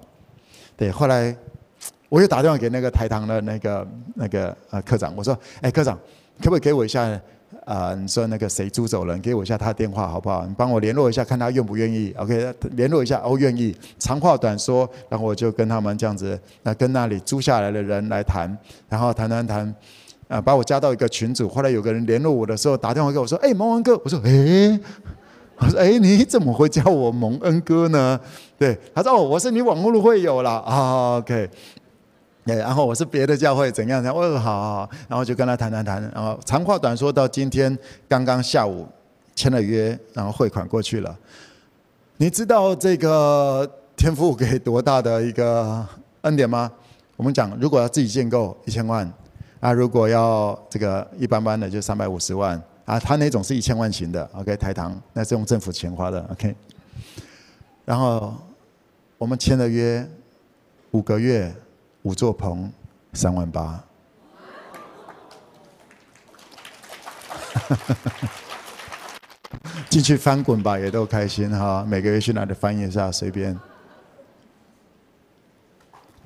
[0.76, 1.34] 对，后来。
[2.10, 5.98] 我又打电话给那个台糖的那个那个呃科长，我说：“哎，科长，
[6.42, 7.08] 可不可以给我一下
[7.64, 10.44] 啊、你说那个谁租走了，你给我一下他的电话好不好？
[10.44, 12.12] 你帮我联络一下，看他愿不愿意。
[12.18, 13.72] OK，联络一下，哦，愿意。
[14.00, 18.56] 长话短说，然后我就跟他们这样子，那跟那里租下来的人来谈，
[18.88, 19.72] 然后谈谈谈，
[20.26, 21.48] 啊，把我加到一个群组。
[21.48, 24.80] 后来有个人联络我的时候，打电话给我说：‘哎，蒙恩哥。’我说：‘哎，
[25.58, 28.18] 我说哎，你怎么会叫我蒙恩哥呢？’
[28.58, 31.18] 对，他说：‘哦，我是你网络的会友了啊。
[31.18, 31.48] ’OK。”
[32.44, 37.78] 对，然后我是别的教会怎样怎样，哦，好好好，然后就跟他谈谈谈，然后长话短说，到今天
[38.08, 38.84] 刚刚下午
[39.36, 41.16] 签了约，然后汇款过去了。
[42.16, 45.86] 你知道这个天父给多大的一个
[46.22, 46.68] 恩典吗？
[47.16, 49.08] 我们讲，如果要自己建构一千万，
[49.60, 56.52] 啊，如果要这个一般般的就三百五十万，啊，他那种是一千万型的，OK，台糖那是用政府钱花的，OK。
[57.84, 58.34] 然后
[59.16, 60.04] 我们签了约
[60.90, 61.54] 五个月。
[62.02, 62.72] 五座棚，
[63.12, 63.84] 三万八。
[69.88, 71.84] 进去翻滚吧，也都开心哈。
[71.86, 73.58] 每个月去哪里翻一下，随便。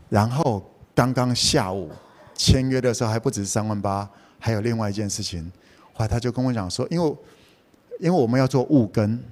[0.09, 0.65] 然后
[0.95, 1.91] 刚刚下午
[2.35, 4.09] 签约的时候，还不止三万八，
[4.39, 5.51] 还有另外一件事情。
[5.93, 7.17] 后来他就跟我讲说，因为
[8.01, 9.23] 因为我们要做物根，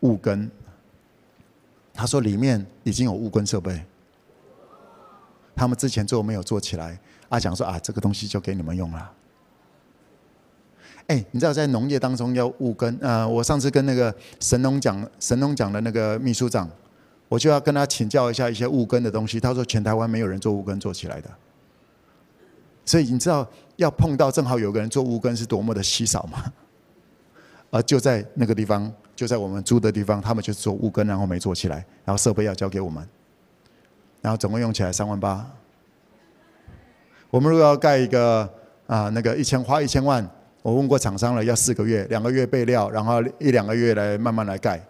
[0.00, 0.50] 物根。
[1.92, 3.84] 他说里面已经有物根设备。
[5.54, 6.98] 他们之前做没有做起来，
[7.28, 9.12] 阿强说啊，这个东西就给你们用了。
[11.06, 16.70] 哎，你知道在农业当中要雾根，呃，我上次跟那个神农讲神农讲的那个秘书长，
[17.28, 19.40] 我就要跟他请教一下一些雾根的东西。
[19.40, 21.28] 他说全台湾没有人做雾根做起来的，
[22.84, 23.44] 所以你知道
[23.74, 26.44] 要碰到正好有个人做雾根是多么的稀少吗？
[27.70, 33.04] 而 就在那个地方，就在我们租的地方，他们就做雾根，然后没做起来，然后设备要交给我们。
[34.20, 35.50] 然后总共用起来三万八。
[37.30, 38.48] 我们如果要盖一个
[38.86, 40.28] 啊，那个一千花一千万，
[40.62, 44.84] 我问过厂商了，要四个月，两个月备料，然后一两个月来慢慢来盖。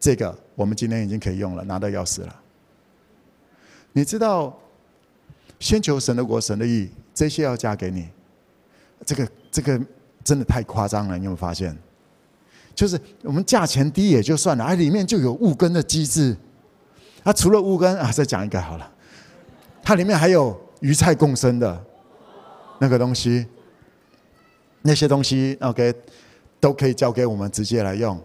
[0.00, 2.34] 这个我们今天已经可以用了，拿到钥匙了。
[3.92, 4.58] 你知道，
[5.60, 8.08] 先求神的国、神的义，这些要嫁给你。
[9.04, 9.80] 这个这个
[10.24, 11.76] 真的太夸张了，你有没有发现？
[12.74, 16.36] 就是我们价钱低也就算了，而里面就有物根的机制。
[17.26, 18.88] 它除了乌根啊，再讲一个好了。
[19.82, 21.84] 它里面还有鱼菜共生的
[22.78, 23.44] 那个东西，
[24.82, 25.92] 那些东西 OK
[26.60, 28.16] 都可以交给我们直接来用。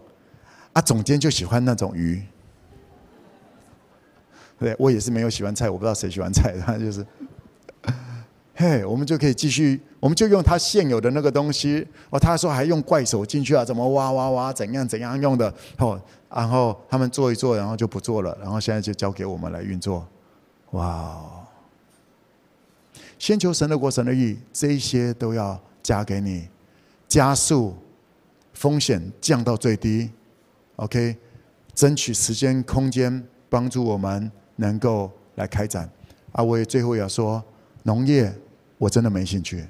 [0.72, 2.22] 啊，总监就喜欢那种鱼。
[4.60, 7.04] 对，我也是没有喜欢菜，我不知道谁喜欢菜，他就是，
[8.54, 11.84] 嘿，我们就可以继续，我们就用他现有的那个东西。
[12.10, 13.64] 哦，他说还用怪手进去啊？
[13.64, 14.52] 怎么挖挖挖？
[14.52, 15.52] 怎样怎样用的？
[15.78, 16.00] 哦。
[16.34, 20.06] 然后他们做一做，然后就不做了，然后现在就交给我们来运作。
[20.70, 21.46] 哇哦！
[23.18, 26.48] 先求神的国、神的义，这些都要加给你，
[27.06, 27.76] 加速
[28.54, 30.10] 风险降到最低。
[30.76, 31.16] OK，
[31.74, 35.88] 争取时间、空间，帮助我们能够来开展。
[36.32, 37.44] 啊，我也最后要说，
[37.82, 38.34] 农业
[38.78, 39.68] 我真的没兴趣，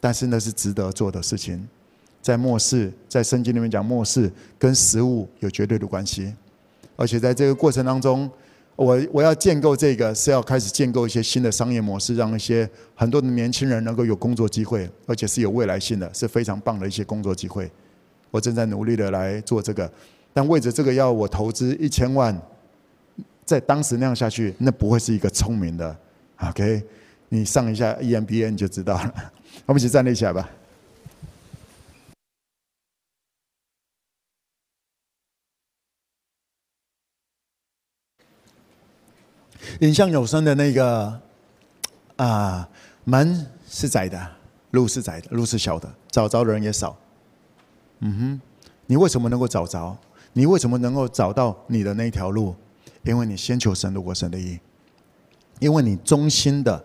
[0.00, 1.68] 但是那是值得做的事情。
[2.22, 6.34] 在末世，在圣经里面讲末世跟食物有绝对的关系，
[6.96, 8.30] 而且在这个过程当中，
[8.76, 17.70] 我我要建构这个是要开始建构一些新的商业模式，让一些很多的年轻人能够有工作机会，而且是有未来性的，是非常棒的一些工作机会。
[18.30, 19.90] 我正在努力的来做这个，
[20.32, 22.38] 但为着这个要我投资一千万，
[23.44, 25.96] 在当时那样下去，那不会是一个聪明的。
[26.36, 26.82] OK，
[27.28, 29.14] 你上一下 EMBA 你就知道了。
[29.66, 30.48] 我们一起站立起来吧。
[39.80, 41.20] 影像有声的那个
[42.16, 42.68] 啊，
[43.04, 44.30] 门是窄的，
[44.72, 46.96] 路是窄的，路是小的，找着的人也少。
[48.00, 48.40] 嗯哼，
[48.86, 49.96] 你为什么能够找着？
[50.32, 52.54] 你为什么能够找到你的那条路？
[53.02, 54.58] 因为你先求神的国、神的意，
[55.58, 56.84] 因为你忠心的，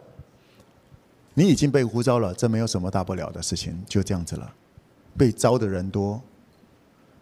[1.34, 4.54] 你已经被呼召了，这没有什么大不了的事情，就这样子了。
[5.18, 6.22] 被召的人多，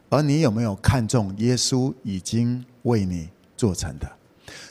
[0.09, 4.11] 而你有没有看重耶稣已经为你做成的？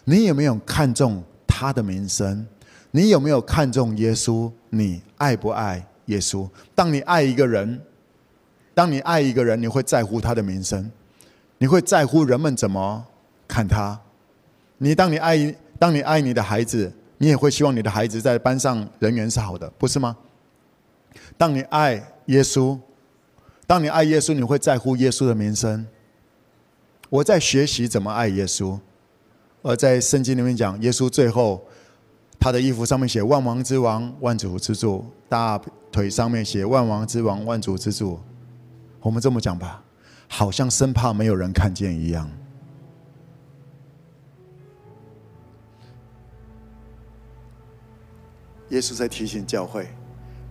[0.05, 2.47] 你有没有看重他的名声？
[2.91, 4.51] 你有没有看重耶稣？
[4.71, 6.49] 你爱不爱耶稣？
[6.75, 7.81] 当你爱一个人，
[8.75, 10.91] 当你爱一个人，你会在乎他的名声，
[11.59, 13.07] 你会在乎人们怎么
[13.49, 13.99] 看他。
[14.79, 20.17] 你当你爱，当你爱你的孩子，你也会希望你的孩子在班上人缘是好的，不是吗？
[21.39, 21.95] 当你爱
[22.27, 22.79] 耶稣，
[23.67, 25.87] 当你爱耶稣，你会在乎耶稣的名声。
[27.09, 28.79] 我在学习怎么爱耶稣。
[29.63, 31.65] 而在圣经里面讲，耶稣最后
[32.39, 35.57] 他的衣服上面写“万王之王，万主之主”，大
[35.93, 38.19] 腿上面写“万王之王，万主之主”。
[39.01, 39.83] 我们这么讲吧，
[40.27, 42.29] 好像生怕没有人看见一样。
[48.71, 49.87] 耶稣在提醒教会：“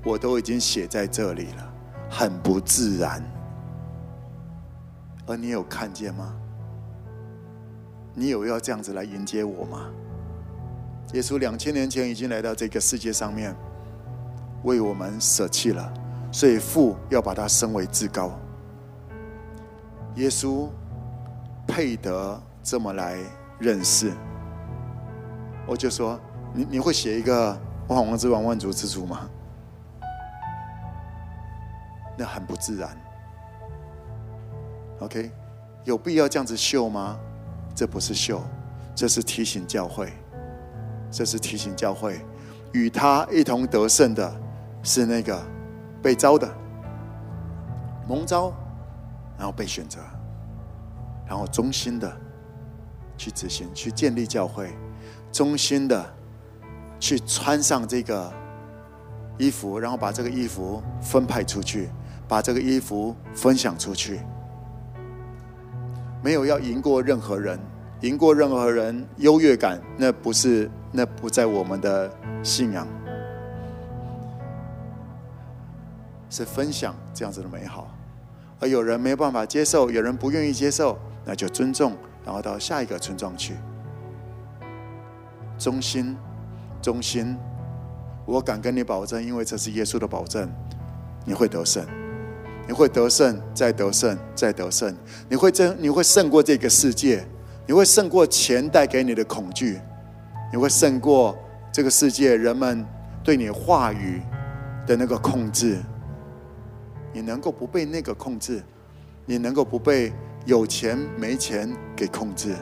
[0.06, 1.74] 我都已经写在这里了，
[2.10, 3.22] 很不自然。”
[5.28, 6.41] 而你有看见吗？
[8.14, 9.90] 你有要这样子来迎接我吗？
[11.14, 13.56] 耶稣两千年前已经来到这个世界上面，
[14.64, 15.94] 为我们舍弃了，
[16.32, 18.32] 所以父要把他升为至高。
[20.16, 20.70] 耶稣
[21.68, 23.18] 配得这么来
[23.60, 24.12] 认识。
[25.66, 26.20] 我就说，
[26.54, 27.58] 你你会写一个
[27.88, 29.30] 万王之王、万主之主吗？
[32.18, 32.90] 那很不自然。
[35.00, 35.32] OK，
[35.86, 37.18] 有必要这样子秀吗？
[37.76, 38.42] 这不是秀，
[38.96, 40.12] 这是提醒教会。
[41.14, 42.26] 这是提醒教会，
[42.72, 44.34] 与他一同得胜的，
[44.82, 45.38] 是那个
[46.02, 46.50] 被招的、
[48.08, 48.54] 蒙召，
[49.38, 50.00] 然后被选择，
[51.28, 52.10] 然后忠心的
[53.18, 54.72] 去执行、去建立教会，
[55.34, 56.02] 忠心的
[56.98, 58.32] 去穿上这个
[59.38, 61.90] 衣服，然后把这个衣服分派出去，
[62.26, 64.22] 把这个衣服分享出去，
[66.22, 67.60] 没有要赢过任何人。
[68.02, 72.12] 赢过任何人，优越感，那不是，那不在我们的
[72.42, 72.88] 信仰，
[76.28, 77.96] 是分享这样子的美好。
[78.60, 81.96] 而有人没有办法接受，有人不愿意接受，那就尊重，
[82.26, 83.54] 然后到下一个村庄去。
[85.60, 86.18] 忠心，
[86.82, 87.38] 忠心，
[88.26, 90.52] 我敢跟你保证，因为这是耶稣的保证，
[91.24, 91.86] 你会得胜，
[92.68, 94.96] 你会得胜，再得胜，再得胜，
[95.28, 97.26] 你会争，你会胜过这个世界。
[97.68, 99.80] 你会胜过钱带给你的恐惧，
[100.52, 101.38] 你会胜过
[101.72, 102.86] 这个世界人们
[103.24, 104.20] 对你话语
[104.86, 105.78] 的那个控制。
[107.14, 108.62] 你能够不被那个控制，
[109.26, 110.12] 你能够不被
[110.46, 112.56] 有钱没钱给控制。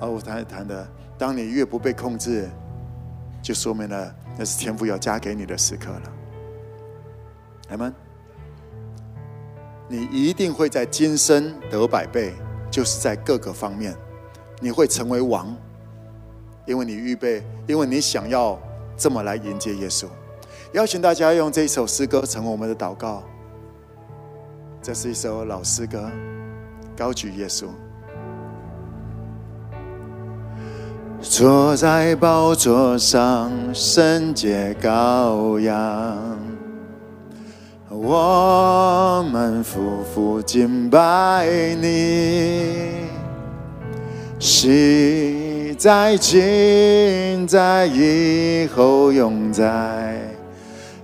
[0.00, 0.86] 而我谈谈的，
[1.16, 2.50] 当你越不被控制，
[3.40, 6.12] 就说明了那是天赋要加给你的时刻了。
[7.70, 7.94] 阿们，
[9.88, 12.34] 你一定会在今生得百倍。
[12.70, 13.96] 就是在各个方面，
[14.58, 15.54] 你会成为王，
[16.66, 18.58] 因为你预备，因为你想要
[18.96, 20.06] 这么来迎接耶稣。
[20.72, 23.22] 邀请大家用这一首诗歌成为我们的祷告。
[24.82, 26.10] 这是一首老诗歌，
[26.96, 27.66] 高举耶稣。
[31.20, 36.43] 坐在宝座上，圣洁羔羊。
[38.06, 41.48] 我们夫妇敬拜
[41.80, 43.06] 你，
[44.38, 50.20] 昔在、今在、以后永在，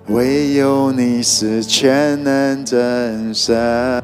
[0.08, 4.02] 唯有你是全能真神。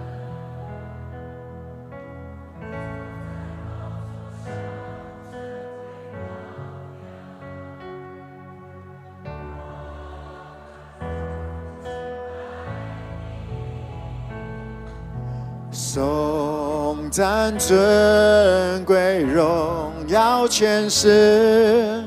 [17.17, 22.05] 赞尊贵荣耀前世，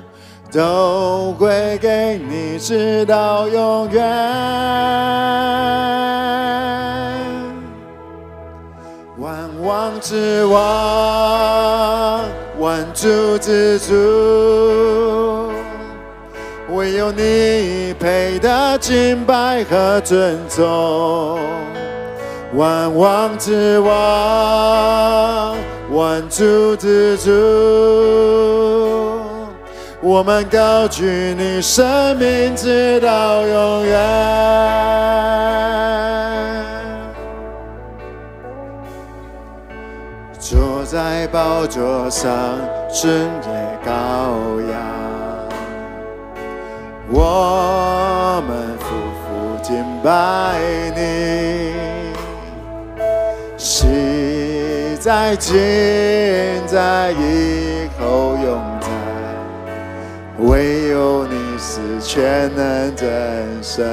[0.52, 4.06] 都会给你，直到永远。
[9.18, 9.34] 万
[9.64, 12.22] 王之王，
[12.60, 15.52] 万主之主，
[16.70, 21.40] 唯有你配得敬拜和尊重。
[22.56, 25.56] 万王之王，
[25.92, 27.30] 万主之主，
[30.02, 34.00] 我们高举你生命直到永远。
[40.40, 42.32] 坐在宝座上，
[42.92, 43.12] 圣
[43.42, 43.50] 洁
[43.86, 43.92] 羔
[44.72, 44.82] 羊，
[47.12, 49.28] 我们夫妇
[49.62, 50.60] 敬拜
[50.96, 51.59] 你。
[53.72, 53.86] 昔
[55.00, 55.54] 在、今
[56.66, 58.88] 在、以后永在，
[60.40, 63.08] 唯有你是全能真
[63.62, 63.86] 神。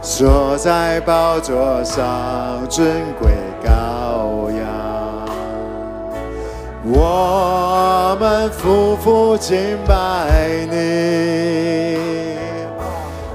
[0.00, 2.88] 坐在宝座上，尊
[3.20, 3.30] 贵
[3.62, 4.64] 羔羊，
[6.82, 10.30] 我们夫妇敬拜
[10.70, 11.98] 你。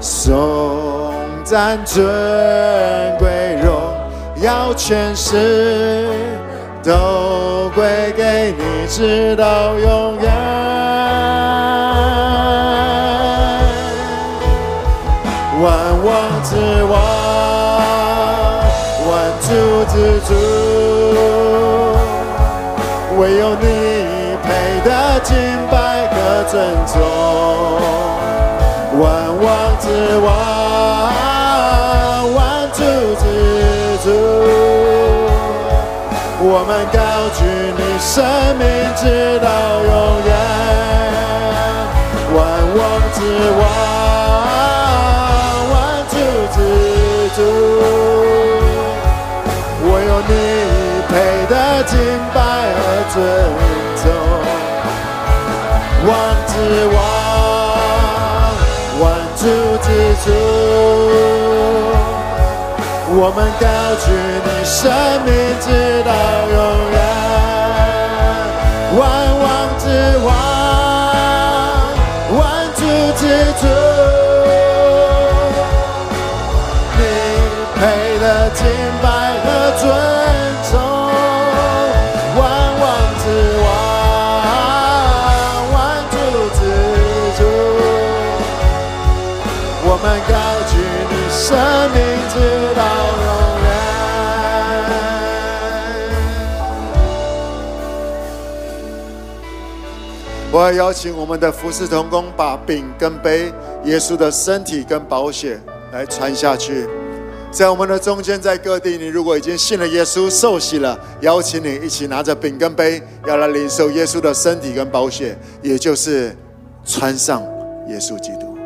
[0.00, 1.14] 颂
[1.44, 2.04] 赞尊
[3.18, 3.28] 贵
[4.42, 6.08] 要全世，
[6.82, 10.30] 都归给你，直到永远。
[15.62, 15.72] 万
[16.04, 16.12] 王
[16.44, 16.54] 之
[16.84, 16.94] 王，
[19.08, 19.10] 万
[19.40, 19.46] 主
[19.88, 19.94] 之
[20.28, 20.34] 主，
[23.18, 23.64] 唯有你
[24.42, 24.46] 配
[24.84, 24.88] 得
[25.22, 25.34] 敬
[25.70, 25.74] 拜
[26.08, 26.14] 和
[26.50, 26.54] 尊
[26.86, 26.94] 重。
[29.00, 29.04] 万
[29.42, 29.44] 王
[29.80, 29.86] 之
[30.18, 31.35] 王。
[36.40, 36.98] 我们高
[37.36, 37.40] 举
[37.76, 37.80] 你。
[37.98, 38.22] 生
[38.56, 38.62] 命
[38.94, 39.02] 直
[39.40, 39.48] 到
[39.82, 39.90] 永
[40.24, 40.30] 远，
[42.34, 42.38] 万
[42.76, 42.78] 王
[43.12, 43.18] 之
[43.58, 43.60] 王，
[45.72, 45.74] 万
[46.08, 46.14] 主
[46.54, 46.56] 之
[47.34, 47.38] 主，
[49.82, 50.30] 我有你
[51.08, 51.12] 配
[51.48, 51.54] 的
[51.84, 51.92] 敬
[52.32, 52.36] 拜
[52.76, 52.78] 和
[53.12, 53.14] 尊
[53.96, 54.04] 重，
[56.06, 56.08] 王
[56.46, 56.52] 之
[56.94, 56.96] 王，
[59.00, 59.04] 万
[59.36, 59.40] 主
[59.82, 59.86] 之
[60.24, 60.26] 主。
[63.18, 63.66] 我们高
[64.04, 64.12] 举
[64.44, 64.92] 你生
[65.24, 65.66] 命直
[66.04, 66.12] 到
[66.52, 66.56] 永
[66.92, 67.00] 远，
[68.92, 69.00] 万
[69.40, 69.44] 王
[69.78, 69.88] 之
[70.22, 70.28] 王，
[72.36, 72.38] 万
[72.74, 72.84] 主
[73.16, 73.24] 之
[73.56, 73.64] 主，
[76.98, 77.00] 你
[77.74, 77.80] 配
[78.20, 78.60] 的敬
[79.00, 79.08] 拜
[79.40, 79.46] 和
[79.80, 79.82] 尊
[80.68, 80.76] 崇，
[82.36, 82.44] 万
[82.82, 82.84] 王
[83.24, 83.24] 之
[83.64, 83.66] 王，
[85.72, 85.74] 万
[86.10, 86.14] 主
[86.52, 86.60] 之
[87.38, 87.40] 主，
[89.88, 90.36] 我们高
[90.68, 90.76] 举
[91.08, 91.40] 你生
[91.94, 91.96] 命。
[100.56, 103.52] 我要邀请我们的服侍同工把饼跟杯、
[103.84, 105.60] 耶稣的身体跟宝血
[105.92, 106.88] 来传下去，
[107.52, 116.34] 在我们的中间，在各地，你如果已经信了耶稣、受洗了，邀请你一起拿着饼跟杯，要来领受耶稣的身体跟宝血，也就是
[116.86, 117.42] 穿上
[117.88, 118.56] 耶稣基督。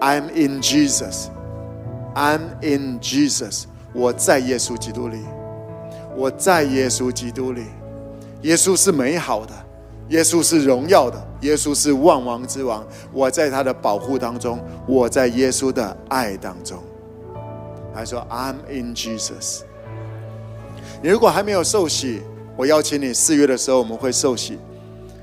[0.00, 1.26] I'm in Jesus,
[2.16, 3.66] I'm in Jesus。
[3.92, 5.18] 我在耶稣基督里，
[6.16, 7.66] 我在耶稣基督里。
[8.42, 9.52] 耶稣是美好的。
[10.08, 12.86] 耶稣是荣耀的，耶稣是万王之王。
[13.12, 16.78] 我在他的保护当中，我在耶稣的爱当中。
[17.94, 19.62] 他说：“I'm in Jesus。”
[21.02, 22.22] 你如果还没有受洗，
[22.56, 24.58] 我邀请你四月的时候我们会受洗。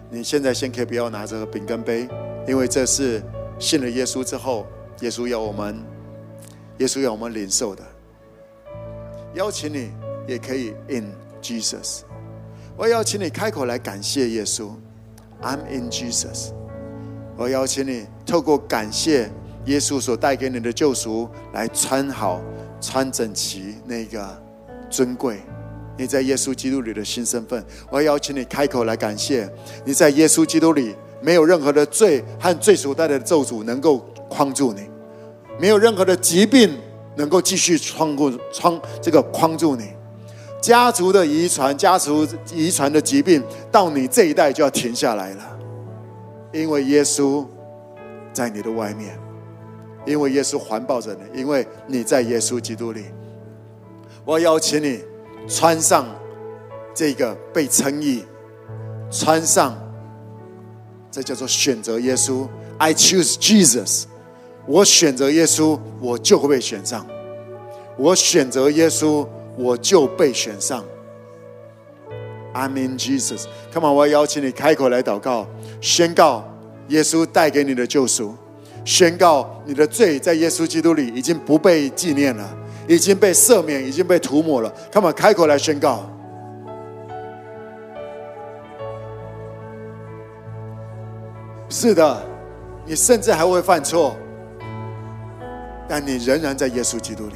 [0.09, 2.07] 你现在先可以不要拿这个饼跟杯，
[2.47, 3.21] 因为这是
[3.57, 4.67] 信了耶稣之后，
[5.01, 5.83] 耶稣要我们，
[6.77, 7.83] 耶稣要我们领受的。
[9.33, 9.91] 邀请你
[10.27, 12.01] 也可以 in Jesus。
[12.77, 14.69] 我邀请你开口来感谢耶稣
[15.41, 16.49] ，I'm in Jesus。
[17.37, 19.31] 我邀请你透过感谢
[19.65, 22.41] 耶稣所带给你的救赎，来穿好、
[22.81, 24.27] 穿整齐那个
[24.89, 25.39] 尊贵
[25.97, 27.63] 你在耶稣基督里的新身份。
[27.89, 29.49] 我邀请你开口来感谢
[29.85, 33.99] 你在耶稣基督里没有任何的罪和罪所带来的咒诅能够
[34.29, 34.81] 框住你，
[35.57, 36.77] 没有任何的疾病
[37.15, 39.94] 能够继续穿过穿这个框住你。
[40.65, 45.59] 家族的遗传，家族遗传的疾病，到你这一代就要停下来了，
[46.51, 47.45] 因为耶稣
[48.33, 49.15] 在你的外面，
[50.07, 53.05] 因为耶稣环抱着你，因为你在耶稣基督里。
[54.25, 55.03] 我邀请你
[55.47, 56.07] 穿上
[56.95, 58.25] 这个被称义，
[59.11, 59.77] 穿上
[61.11, 62.47] 这叫做选择耶稣。
[62.79, 64.05] I choose Jesus，
[64.65, 67.05] 我选择耶稣，我就会被选上。
[67.99, 69.27] 我选择耶稣。
[69.57, 70.83] 我就被选上。
[72.53, 73.45] I'm in Jesus。
[73.73, 75.47] Come on，我要邀请你开口来祷告，
[75.81, 76.43] 宣告
[76.87, 78.33] 耶稣带给你的救赎，
[78.85, 82.57] 宣告你的罪在耶稣基督里已经不被纪念了，
[82.87, 84.73] 已经被赦免，已经被涂抹了。
[84.91, 86.09] Come on，开口来宣告。
[91.67, 92.23] 是的，
[92.85, 94.15] 你甚至还会犯错，
[95.89, 97.35] 但你仍然在耶稣基督里。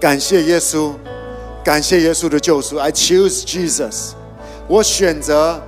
[0.00, 0.94] 感谢耶稣，
[1.62, 2.78] 感谢耶稣的救赎。
[2.78, 4.12] I choose Jesus，
[4.66, 5.60] 我选择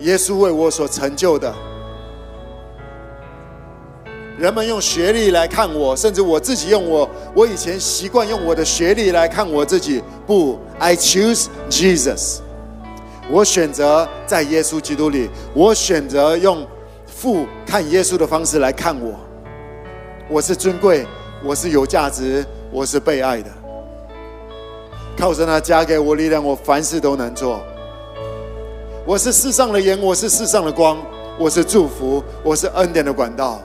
[0.00, 1.54] 耶稣为我所成就的。
[4.38, 10.02] 人们用学历来看我，甚至我自己用我，我以前习惯用我的学历来看我自己。
[10.26, 12.40] 不，I choose Jesus，
[13.30, 16.66] 我选择在耶稣基督里，我选择用
[17.06, 19.18] 父看耶稣的方式来看我。
[20.28, 21.06] 我是尊贵，
[21.42, 23.50] 我是有价值，我是被爱的。
[25.20, 27.62] 靠着那加给我力量，我凡事都能做。
[29.04, 30.96] 我是世上的盐，我是世上的光，
[31.38, 33.60] 我是祝福，我是恩典的管道。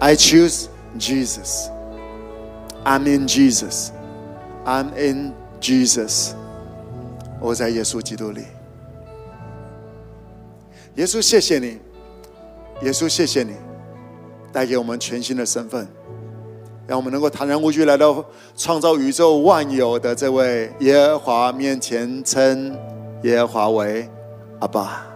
[0.00, 0.66] I choose
[0.98, 1.68] Jesus.
[2.84, 3.90] I'm in Jesus.
[4.64, 6.32] I'm in Jesus.
[7.38, 8.42] 我在耶稣基督里。
[10.96, 11.85] 耶稣，谢谢你。
[12.82, 13.54] 耶稣，谢谢你
[14.52, 15.86] 带给我们全新的身份，
[16.86, 18.24] 让我们能够坦然无惧来到
[18.56, 22.76] 创造宇宙万有的这位耶和华面前，称
[23.22, 24.08] 耶和华为
[24.60, 25.06] 阿爸。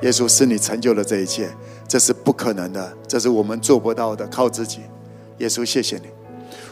[0.00, 1.48] 耶稣是你成就了这一切，
[1.86, 4.80] 这是不可能的，这是我们做不到的，靠自己。
[5.38, 6.06] 耶稣，谢谢你，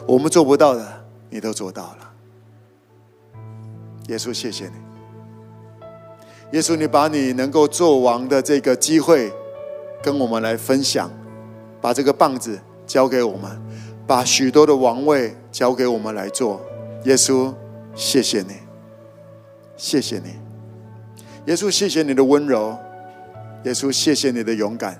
[0.06, 2.10] 我们做不到的，你都做到了。
[4.08, 4.72] 耶稣，谢谢你。
[6.52, 9.32] 耶稣，你把你能够做王的这个机会
[10.02, 11.10] 跟我们来分享，
[11.80, 13.50] 把这个棒子交给我们，
[14.06, 16.60] 把许多的王位交给我们来做。
[17.04, 17.54] 耶稣，
[17.94, 18.54] 谢谢你，
[19.76, 20.34] 谢谢你。
[21.46, 22.76] 耶稣，谢谢你的温柔。
[23.64, 24.98] 耶稣，谢谢你的勇敢。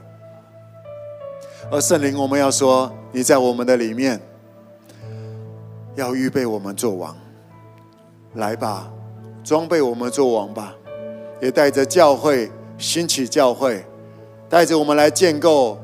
[1.71, 4.21] 而圣灵，我们要说，你在我们的里面，
[5.95, 7.17] 要预备我们做王。
[8.35, 8.91] 来吧，
[9.43, 10.75] 装备我们做王吧，
[11.41, 13.85] 也带着教会兴起教会，
[14.51, 15.79] 带着我们来建构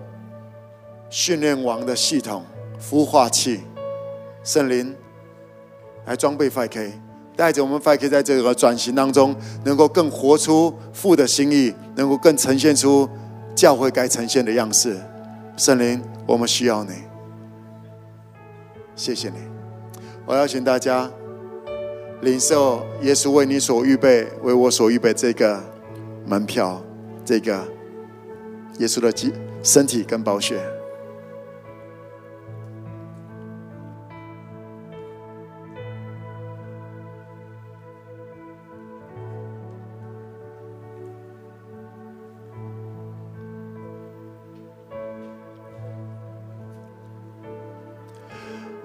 [1.08, 2.44] 训练王的系统、
[2.82, 3.60] 孵化器。
[4.42, 4.94] 圣灵，
[6.04, 6.90] 来装备 5K，
[7.36, 9.34] 带着我们 5K 在这个转型当中，
[9.64, 13.08] 能够更活出父的心意，能够更呈现出
[13.54, 15.00] 教会该呈现的样式。
[15.56, 16.90] 圣灵，我们需要你，
[18.96, 19.36] 谢谢你。
[20.24, 21.08] 我邀请大家
[22.20, 25.62] 领受耶稣为你所预备、为我所预备这个
[26.24, 26.80] 门票，
[27.24, 27.64] 这个
[28.78, 29.32] 耶稣的体
[29.62, 30.60] 身体跟宝血。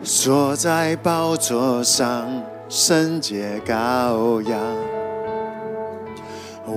[0.03, 2.27] 坐在宝座上，
[2.69, 4.59] 圣洁羔羊，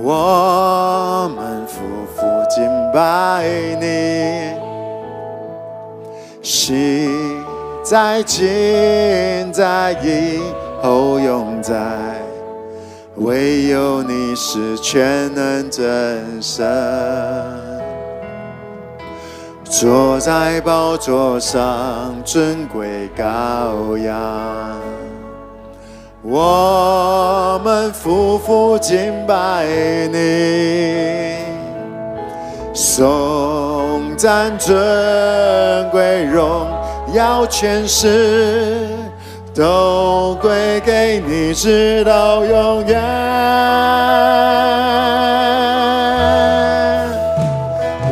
[0.03, 1.79] 我们匍
[2.15, 2.63] 匐敬
[2.93, 3.45] 拜
[3.79, 4.53] 你，
[6.41, 7.43] 心
[7.83, 10.39] 在今在以
[10.81, 11.73] 后永在，
[13.15, 16.65] 唯有你是全能真神。
[19.63, 24.15] 坐在宝座上，尊贵羔羊，
[26.27, 29.63] 我们夫妇敬拜
[30.11, 31.37] 你，
[32.73, 34.75] 颂赞尊
[35.91, 36.65] 贵荣
[37.13, 38.87] 耀权势，
[39.53, 42.99] 都归给你，直到永远。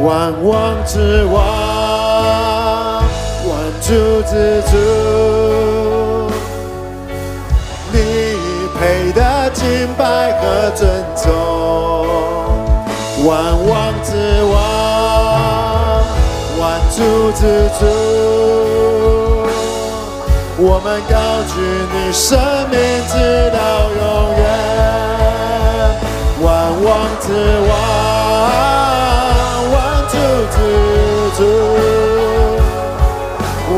[0.04, 3.02] 万王之王，
[3.50, 4.78] 万主之主，
[10.64, 11.28] 拜和尊重。
[13.26, 13.36] 万
[13.68, 14.10] 王之
[14.52, 14.54] 王，
[16.60, 16.98] 万主
[17.34, 17.42] 之
[17.80, 17.82] 主，
[20.58, 21.14] 我们高
[21.50, 21.54] 举
[21.92, 22.76] 你生命
[23.10, 23.14] 直
[23.52, 23.58] 到
[23.92, 24.02] 永
[24.38, 24.42] 远。
[26.42, 26.48] 万
[26.84, 26.88] 王
[27.20, 27.26] 之
[27.68, 27.72] 王。
[29.74, 29.76] 万
[30.08, 30.16] 主
[30.52, 30.56] 之
[31.38, 31.40] 主，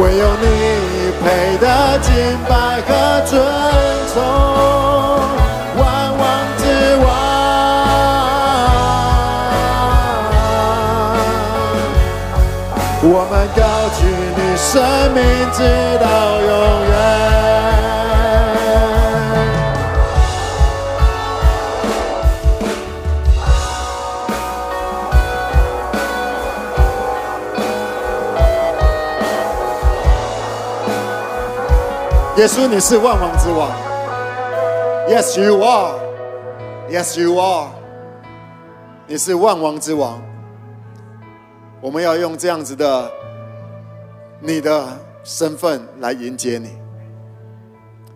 [0.01, 0.43] 唯有你
[1.23, 1.23] 配
[1.57, 1.63] 得
[2.01, 2.07] 敬
[2.47, 2.89] 拜和
[3.25, 3.33] 尊
[4.13, 4.15] 崇，
[13.55, 13.61] 高
[13.97, 14.05] 举
[14.35, 14.81] 你生
[15.13, 15.59] 命直
[15.99, 16.49] 到永
[16.87, 16.95] 远。
[32.37, 33.71] 耶稣，你是万王之王。
[35.07, 35.95] Yes, you are.
[36.89, 37.69] Yes, you are.
[39.07, 40.21] 你是万王之王。
[41.79, 43.09] 我们要用这样子的
[44.39, 46.69] 你的身份来迎接你。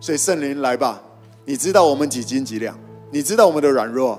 [0.00, 1.02] 所以圣灵来吧，
[1.44, 2.78] 你知道我们几斤几两，
[3.10, 4.18] 你知道我们的软弱，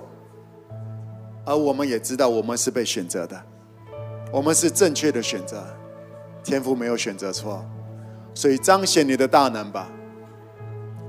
[1.44, 3.41] 而我们也知道我们是被选择的，
[4.32, 5.64] 我们是正确的选择，
[6.44, 7.65] 天父没有选择错。
[8.34, 9.90] 所以彰显你的大能吧，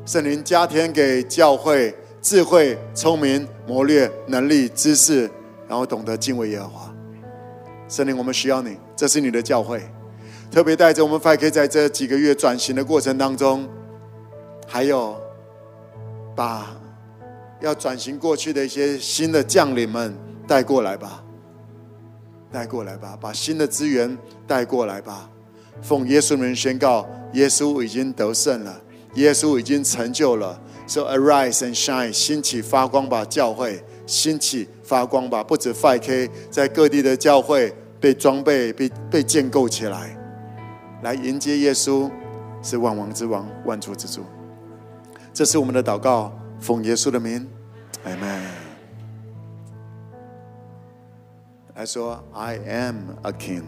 [0.07, 5.31] 圣灵加添给教会智慧、聪明、谋略、能力、知识，
[5.69, 6.95] 然后懂得敬畏耶和华。
[7.89, 9.83] 圣灵，我们需要你，这是你的教会，
[10.53, 13.67] 特别带着我们 5K 在这几个月转型的过程当中，
[14.69, 15.19] 还有
[16.37, 16.77] 把
[17.63, 20.15] 要转型过去的一些新的将领们
[20.47, 21.25] 带过来吧，
[22.53, 25.31] 带过来吧，把新的资源带过来吧。
[25.81, 28.79] 奉耶稣名宣告，耶稣已经得胜了，
[29.15, 30.61] 耶稣已经成就了。
[30.87, 35.43] So arise and shine，兴起发光吧，教会兴起发光吧。
[35.43, 40.15] 不止 5K，在各地的教会被装备、被被建构起来，
[41.03, 42.09] 来迎接耶稣，
[42.63, 44.25] 是万王之王、万主之主。
[45.33, 47.47] 这是我们的祷告，奉耶稣的名，
[48.05, 48.43] 阿门。
[51.75, 53.65] 来说 I am a king。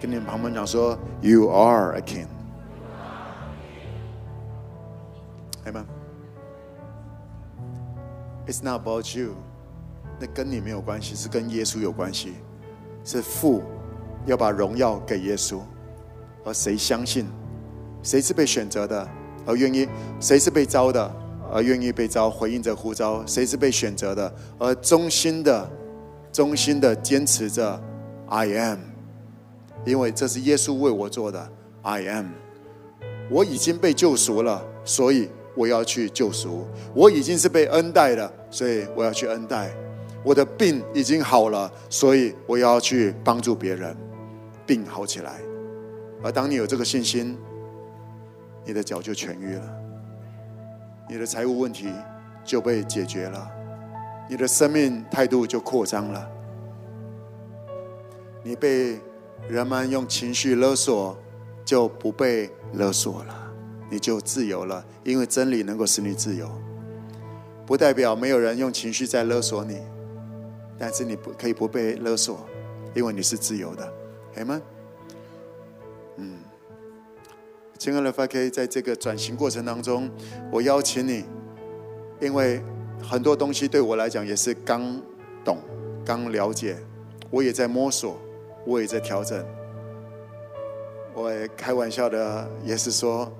[0.00, 2.26] 跟你们旁边讲说 You are a king。
[5.64, 5.84] Amen。
[8.46, 9.34] It's not about you，
[10.18, 12.34] 那跟你没有关系，是跟耶稣有关系。
[13.04, 13.62] 是父
[14.28, 15.58] 要把荣耀给耶稣，
[16.44, 17.26] 而谁相信？
[18.02, 19.08] 谁是被选择的，
[19.46, 19.88] 而愿意？
[20.20, 21.10] 谁是被招的，
[21.50, 22.28] 而愿意被招？
[22.30, 25.68] 回应着呼召，谁是被选择的，而忠心的、
[26.30, 27.82] 忠心的坚持着
[28.28, 28.78] ？I am，
[29.86, 31.50] 因为这是耶稣为我做的。
[31.80, 32.26] I am，
[33.30, 36.66] 我已经被救赎了，所以我要去救赎。
[36.94, 39.70] 我已经是被恩待的，所以我要去恩待。
[40.22, 43.96] 我的病已经好了，所以我要去帮助别人，
[44.68, 45.40] 病好起来。
[46.22, 47.38] 而当你有这个信心，
[48.64, 49.76] 你的脚就痊愈了，
[51.08, 51.88] 你的财务问题
[52.44, 53.50] 就被解决了，
[54.28, 56.30] 你的生命态度就扩张了。
[58.42, 58.98] 你被
[59.48, 61.16] 人们用情绪勒索，
[61.64, 63.52] 就不被勒索了，
[63.90, 64.84] 你就自由了。
[65.02, 66.50] 因为真理能够使你自由，
[67.64, 69.78] 不代表没有人用情绪在勒索你，
[70.76, 72.46] 但是你不可以不被勒索，
[72.94, 73.92] 因为你是自由的，
[74.38, 74.62] 可以吗？
[76.16, 76.38] 嗯。
[77.76, 80.08] 亲爱的 FK，在这个转型过程当中，
[80.52, 81.24] 我邀请你，
[82.20, 82.62] 因为
[83.02, 85.00] 很多东西对我来讲也是刚
[85.44, 85.58] 懂、
[86.04, 86.76] 刚了解，
[87.30, 88.16] 我也在摸索，
[88.64, 89.44] 我也在调整。
[91.14, 93.32] 我也开玩笑的也是说，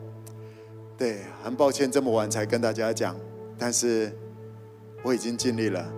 [0.96, 3.16] 对，很抱歉这么晚才跟大家讲，
[3.56, 4.12] 但是
[5.04, 5.88] 我已经尽力了，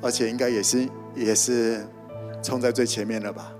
[0.00, 1.86] 而且应该也是也是
[2.42, 3.54] 冲在最前面了吧。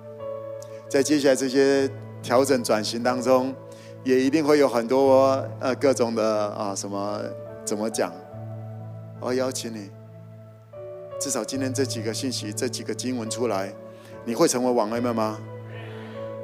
[0.90, 1.88] 在接下来这些
[2.20, 3.54] 调整转型当中。
[4.02, 7.20] 也一定会有很多呃各种的啊什么
[7.66, 8.10] 怎么讲？
[9.20, 9.90] 我邀请你，
[11.20, 13.70] 至少今天这几个信息、这几个经文出来，
[14.24, 15.38] 你会成为王妹妹吗？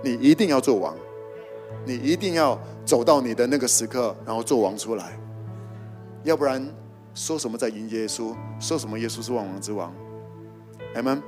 [0.04, 0.94] 你一定要做王，
[1.86, 5.18] 你一定要走到你的那个时刻，然后做王出来。
[6.22, 6.62] 要不然
[7.14, 9.90] 说什么在迎接耶稣，说什么耶稣是万王之王？
[10.94, 11.22] 你们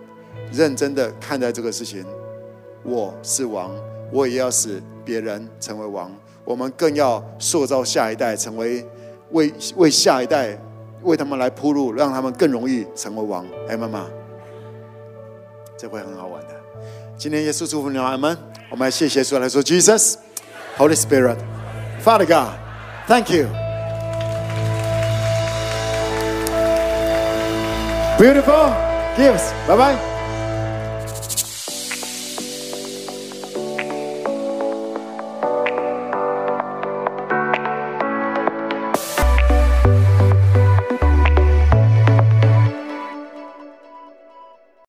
[0.53, 2.05] 认真的看待这个事情，
[2.89, 3.71] 我是王。
[4.11, 6.11] 我也要使别人成为王，
[6.45, 8.83] 我们更要塑造下一代，成为
[9.33, 10.59] 为为下一代
[11.03, 13.45] 为他们来铺路，让他们更容易成为王。
[13.69, 14.07] 哎，妈妈，
[15.77, 16.49] 这会很好玩的。
[17.19, 18.37] 今天耶稣祝福你们，阿门。
[18.71, 20.15] 我们来谢谢说来说，Jesus,
[20.79, 21.37] Holy Spirit,
[22.03, 22.55] Father God,
[23.09, 23.49] Thank you.
[28.19, 28.75] Beautiful
[29.17, 29.51] gifts.
[29.67, 30.18] Bye bye.